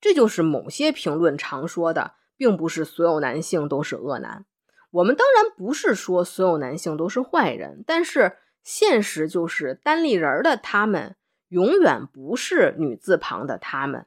[0.00, 4.46] 这就是某些评论常说的，并不是所有男性都是恶男。
[4.92, 11.16] 我们当然不是说所有男性都是坏人，但是现实就是单立人的他们
[11.48, 14.06] 永远不是女字旁的他们。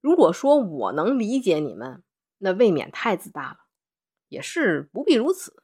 [0.00, 2.02] 如果说我能理解你们，
[2.38, 3.56] 那未免太自大了，
[4.28, 5.62] 也是不必如此。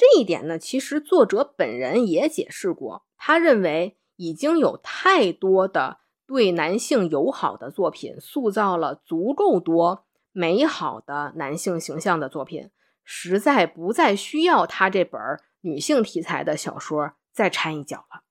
[0.00, 3.04] 这一点呢，其实作者本人也解释过。
[3.18, 12.70] 他认为已经有太多的对男性友好的作品，塑造了足够多美好的男性形象的作品，
[13.04, 15.20] 实在不再需要他这本
[15.60, 18.22] 女性题材的小说再掺一脚了。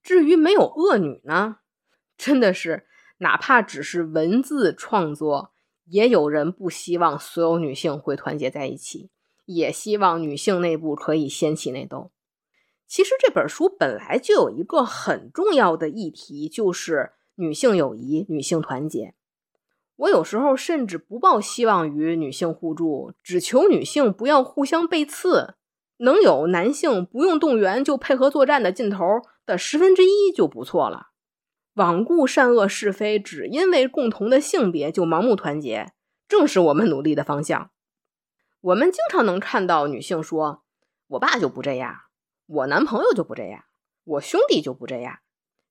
[0.00, 1.56] 至于没有恶女呢，
[2.16, 5.52] 真的是哪怕只是文字创作，
[5.86, 9.10] 也有人不希望所有女性会团结在一起。
[9.48, 12.10] 也希望女性内部可以掀起内斗。
[12.86, 19.14] 其实这本书本来就有一个很重要的议题，就是女性友谊、女性团结。
[19.96, 25.54] 我有时候甚至不抱希望于女性互助，只求女性不要互相背刺，
[25.98, 29.02] 能有男性不用动员就配合作战的劲头
[29.44, 31.08] 的十分之一就不错了。
[31.74, 35.92] 罔顾善恶是非，只因为共同的性别就盲目团结，
[36.28, 37.70] 正是我们努力的方向。
[38.60, 40.64] 我们经常能看到女性说
[41.08, 41.94] ：“我爸就不这样，
[42.46, 43.64] 我男朋友就不这样，
[44.04, 45.18] 我兄弟就不这样。”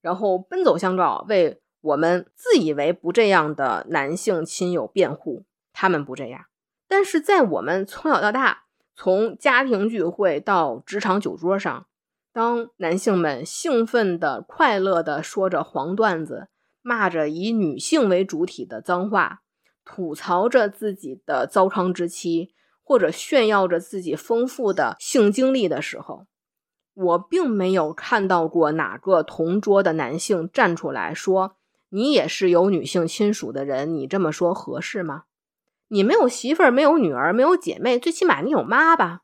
[0.02, 5.46] 然后奔走相告，为我们自以为不这样的男性亲友辩护。
[5.74, 6.46] 他们不这样，
[6.88, 8.64] 但是在我们从小到大，
[8.96, 11.88] 从家庭聚会到职场酒桌上，
[12.32, 16.48] 当男性们兴奋的、快乐的说着黄段子，
[16.82, 19.42] 骂着以女性为主体的脏话，
[19.84, 22.56] 吐槽着自己的糟糠之妻。
[22.88, 26.26] 或者炫耀着自己丰富的性经历的时候，
[26.94, 31.58] 我并没有看到过哪个同桌的男性站出来说
[31.92, 35.24] ：“你也是有女性亲属的人，你这么说合适吗？
[35.90, 39.24] 你没有媳妇儿，没有女儿，没有姐妹，最起码你有妈吧？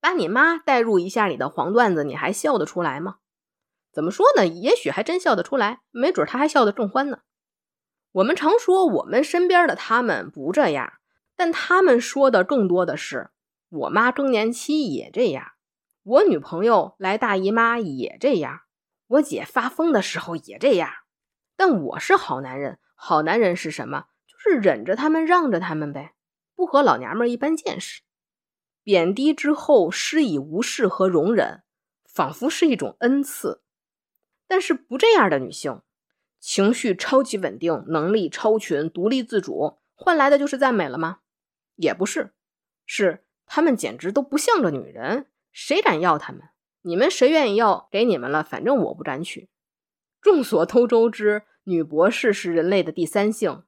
[0.00, 3.18] 把你妈带入一下你的黄段子，你还笑得出来吗？
[3.92, 4.44] 怎么说呢？
[4.44, 7.20] 也许还真笑得出来，没准他还笑得正欢呢。
[8.10, 10.94] 我们常说我们身边的他们不这样。”
[11.38, 13.30] 但他们说的更多的是，
[13.68, 15.52] 我妈更年期也这样，
[16.02, 18.62] 我女朋友来大姨妈也这样，
[19.06, 20.90] 我姐发疯的时候也这样。
[21.56, 24.06] 但我是好男人，好男人是什么？
[24.26, 26.14] 就是忍着他们，让着他们呗，
[26.56, 28.02] 不和老娘们一般见识。
[28.82, 31.62] 贬低之后施以无视和容忍，
[32.04, 33.62] 仿佛是一种恩赐。
[34.48, 35.82] 但是不这样的女性，
[36.40, 41.18] 情绪超级稳定，能力超群，独立自主，换来的就是赞美了吗？
[41.78, 42.34] 也不是，
[42.84, 46.42] 是他们简直都不像个女人，谁敢要他们？
[46.82, 49.48] 你们谁愿意要，给你们了，反正我不敢娶。
[50.20, 53.62] 众所周知，女博士是人类的第三性。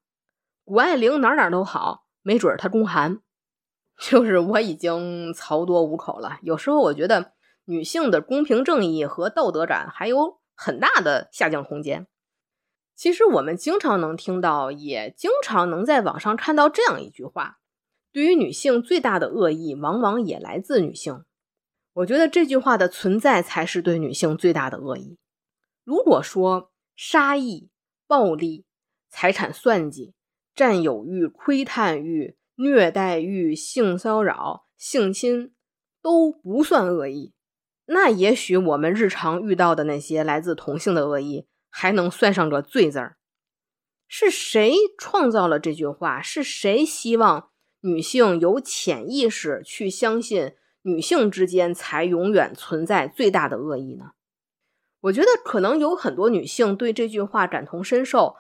[0.65, 3.21] 谷爱凌哪哪都好，没准她宫寒。
[4.01, 6.39] 就是我已经槽多五口了。
[6.43, 7.35] 有时候我觉得
[7.67, 12.07] 女性的公平正义和道德感还有很大的下降空间。
[12.97, 17.60] 其实我们经常能听到，也经常能在网上看到这样一句话。
[18.13, 21.25] 对于女性最大的恶意，往往也来自女性。
[21.93, 25.19] 我觉得这句话的存在才是对女性最大的恶意。
[25.85, 27.71] 如果说杀意、
[28.07, 28.65] 暴力、
[29.09, 30.15] 财产算计、
[30.55, 35.53] 占有欲、窥探欲、虐待欲、性骚扰、性侵
[36.03, 37.33] 都不算恶意，
[37.87, 43.17] 那也许我们日常遇到的那些来自同性的恶意，还能算上个罪字儿。
[44.07, 46.21] 是谁创造了这句话？
[46.23, 47.50] 是谁希望
[47.81, 54.13] 女性有潜意识去相信女性之间才永远存在最大的恶意呢？
[55.03, 58.37] 我觉得可能有很多女性对这句话感同身受，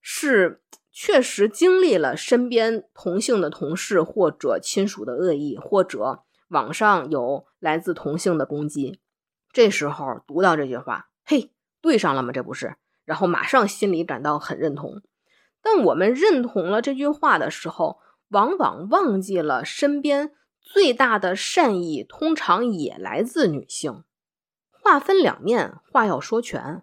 [0.00, 9.00] 是确实经历了身边同性的同事或者亲属的恶意，或者网上有来自同性的攻击。
[9.52, 12.32] 这时候读到这句话，嘿，对上了吗？
[12.32, 12.76] 这不是？
[13.04, 15.02] 然后马上心里感到很认同。
[15.62, 17.98] 但我们认同了这句话的时候，
[18.34, 24.02] 往往忘记了身边最大的善意通常也来自女性。
[24.70, 26.82] 话分两面，话要说全。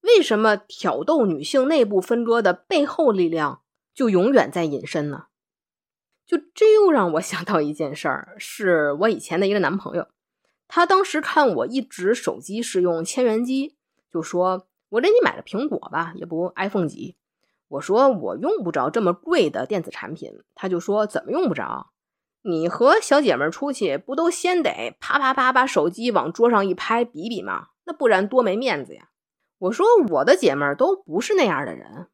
[0.00, 3.60] 为什么挑逗女性内部分割的背后力量
[3.94, 5.26] 就永远在隐身呢？
[6.26, 10.08] 就这又让我想到一件事儿，是我以前的一个男朋友，
[10.66, 13.76] 他当时看我一直手机是用千元机，
[14.10, 17.16] 就说：“我给你买了苹果吧，也不 iPhone 几。”
[17.70, 21.90] 我说我用不着这么贵的电子产品，他就说怎么用不着？
[22.42, 27.68] 你和小姐妹出去不都先得啪啪啪把手机往桌上一拍比比吗？
[27.84, 29.10] 那不然多没面子呀！
[29.58, 32.08] 我说我的姐妹都不是那样的人。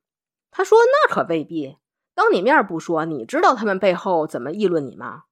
[0.51, 1.79] 他说那可未必，
[2.15, 5.23] 当你面不说，你知道他们背后怎么议论你吗？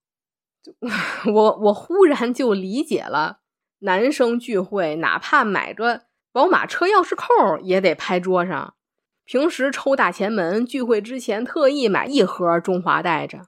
[1.26, 3.40] 我我忽然就理解了，
[3.80, 6.02] 男生聚会哪怕买个
[6.32, 8.74] 宝马车钥匙扣也得拍桌上。
[9.24, 13.46] 平时抽大前门，聚会之前特意买一盒中华带着。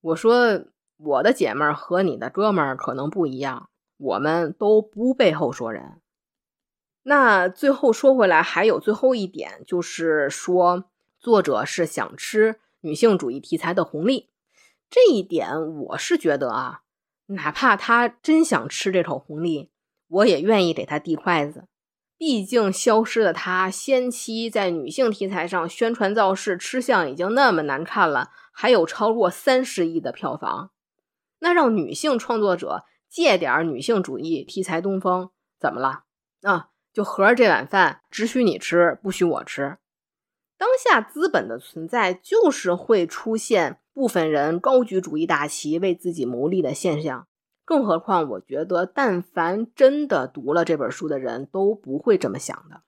[0.00, 0.64] 我说
[0.96, 6.00] 我的姐们儿和你的哥们儿可能不一样，我们都不背后说人。
[7.02, 10.84] 那最后说回来，还有最后一点，就是说
[11.18, 14.30] 作者是想吃女性主义题材的红利。
[14.88, 16.80] 这一点我是觉得啊，
[17.26, 19.70] 哪怕他真想吃这口红利，
[20.08, 21.66] 我也愿意给他递筷子。
[22.16, 30.70] 毕竟，消失的她先期在女性题材上宣传造势、吃相已经那么难看了，还有超过三十亿的票房，
[31.40, 36.04] 那让女性创作者借点女性主义题材东风，怎么了？
[36.42, 39.78] 啊，就合着这碗饭只许你吃，不许我吃。
[40.56, 47.26] 当下资本的存在，就是会出现部分人高举主义大旗，为自己谋利的现象。
[47.64, 52.82] 更何况，我觉得，但凡真的读了这本书的人，都不会这么想的。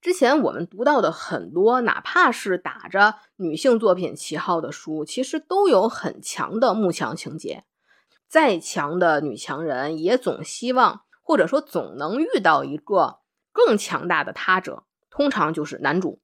[0.00, 7.64] 之前我们读到的很多，哪怕是打着女性作品旗号的书，其实都有很强的慕强情节。
[8.26, 13.18] 再强的女强人，也总希望，或者说总能遇到一个
[13.52, 16.20] 更强大的他者，通常就是男主。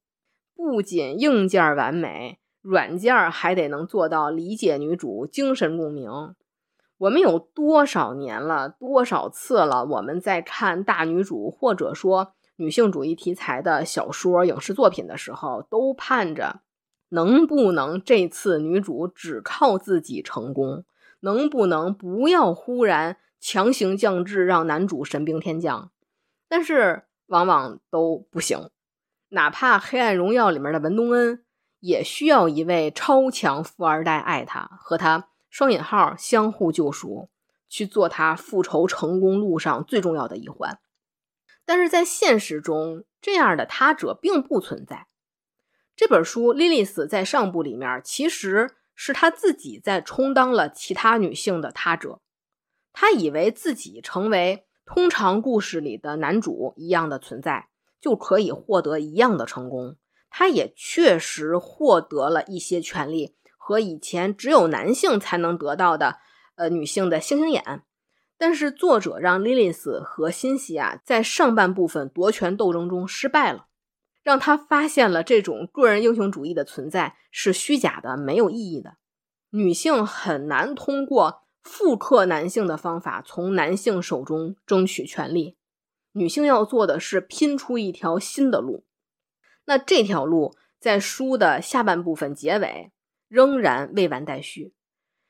[0.55, 6.11] 不仅硬件完美，软件还得能做到理解女主，精神共鸣。
[6.99, 9.85] 我们有多少年了，多少次了？
[9.85, 16.61] 我们在看大女主或者说女性主义题材的小说、影视作品的时候，都盼着
[17.11, 20.85] 能不能这次女主只靠自己成功，
[21.21, 25.91] 能不能不要忽然强行降智，让男主神兵天降？
[26.49, 28.71] 但是往往都不行。
[29.29, 31.45] 哪怕《黑暗荣耀》里面的文东恩，
[31.81, 35.29] 也需要一位超强富二代爱他，和他。
[35.57, 37.31] 双引号相互救赎，
[37.67, 40.79] 去做他复仇成功路上最重要的一环。
[41.65, 45.07] 但是在现实中，这样的他者并不存在。
[45.97, 52.21] 这本书，莉莉丝在上部里面其实是她自己在充当了其他女性的他者。
[52.93, 59.97] 她以为自己成为通常故事里的男主一样的存在，就可以获得一样的成功。
[60.29, 63.35] 她也确实获得了一些权利。
[63.67, 66.19] 和以前只有男性才能得到的，
[66.55, 67.83] 呃，女性的星星眼，
[68.39, 73.67] 但是作者让莉莉丝和辛西啊在上半部分夺权斗争中失败了，
[74.23, 78.99] 让他发现了这种个人英雄主义的存在是虚假的、没有意义的。
[79.51, 85.57] 女性很难通过复刻男性的方法从男性手中争取权利，
[86.13, 88.85] 女性要做的是拼出一条新的路。
[89.65, 92.93] 那这条路在书的下半部分结尾。
[93.29, 94.73] 仍然未完待续，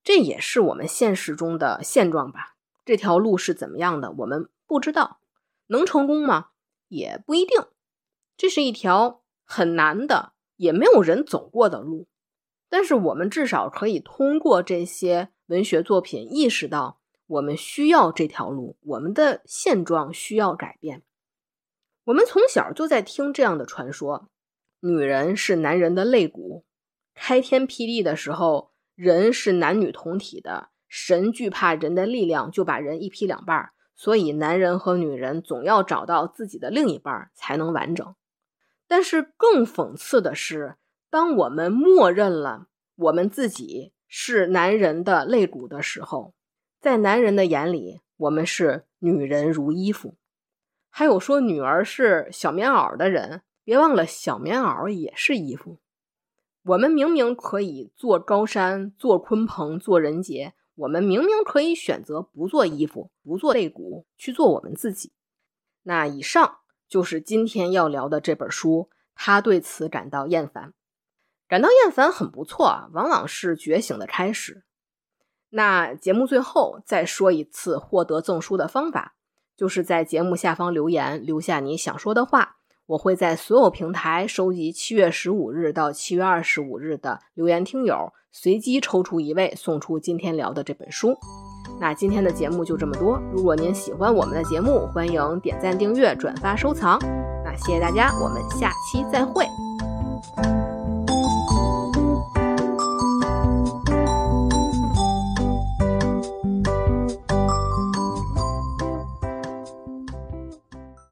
[0.03, 2.57] 这也是我们现实中的现状吧？
[2.85, 4.13] 这条路是怎么样的？
[4.13, 5.21] 我们不知道，
[5.67, 6.51] 能成功吗？
[6.89, 7.61] 也不一定。
[8.37, 12.07] 这是一条很难的，也没有人走过的路。
[12.69, 21.03] 但是我们至少可以通过这些文学作品意识到，我们需要这条路，我们的现状需要改变。
[22.05, 24.29] 我们从小就在听这样的传说：
[24.81, 26.65] 女人是男人的肋骨。
[27.17, 38.15] 开天辟地的时候，人是男女同体的，神惧怕人的力量，就把人一劈两半儿，所以男人和女人总要找到自己的另一半才能完整。
[38.87, 40.77] 但是更讽刺的是，
[41.11, 46.35] 当我们默认了我们自己是男人的肋骨的时候，
[46.79, 50.15] 在男人的眼里，我们是女人如衣服。
[50.89, 55.81] 还有说女儿是小棉袄的人，别忘了小棉袄也是衣服。
[56.67, 60.55] 我们明明可以做高山，做鲲鹏，做人杰。
[60.75, 65.13] 我们明明可以选择不做衣服，不做肋骨，去做我们自己。
[65.85, 68.91] 那以上就是今天要聊的这本书。
[69.15, 70.75] 他对此感到厌烦，
[71.49, 74.65] 感到厌烦很不错啊，往往是觉醒的开始。
[75.51, 79.15] 那节目最后再说一次获得赠书的方法，
[79.57, 82.57] 就是在节目下方留言，留下你想说的话。
[82.87, 91.17] 我会在所有平台收集七月十五日到七月二十五日的留言听友，随机抽出一位送出今天聊的这本书。
[91.81, 93.21] 那今天的节目就这么多。
[93.33, 96.97] 如果您喜欢我们的节目，欢迎点赞、订阅、转发、收藏。
[97.45, 99.45] 那谢谢大家，我们下期再会。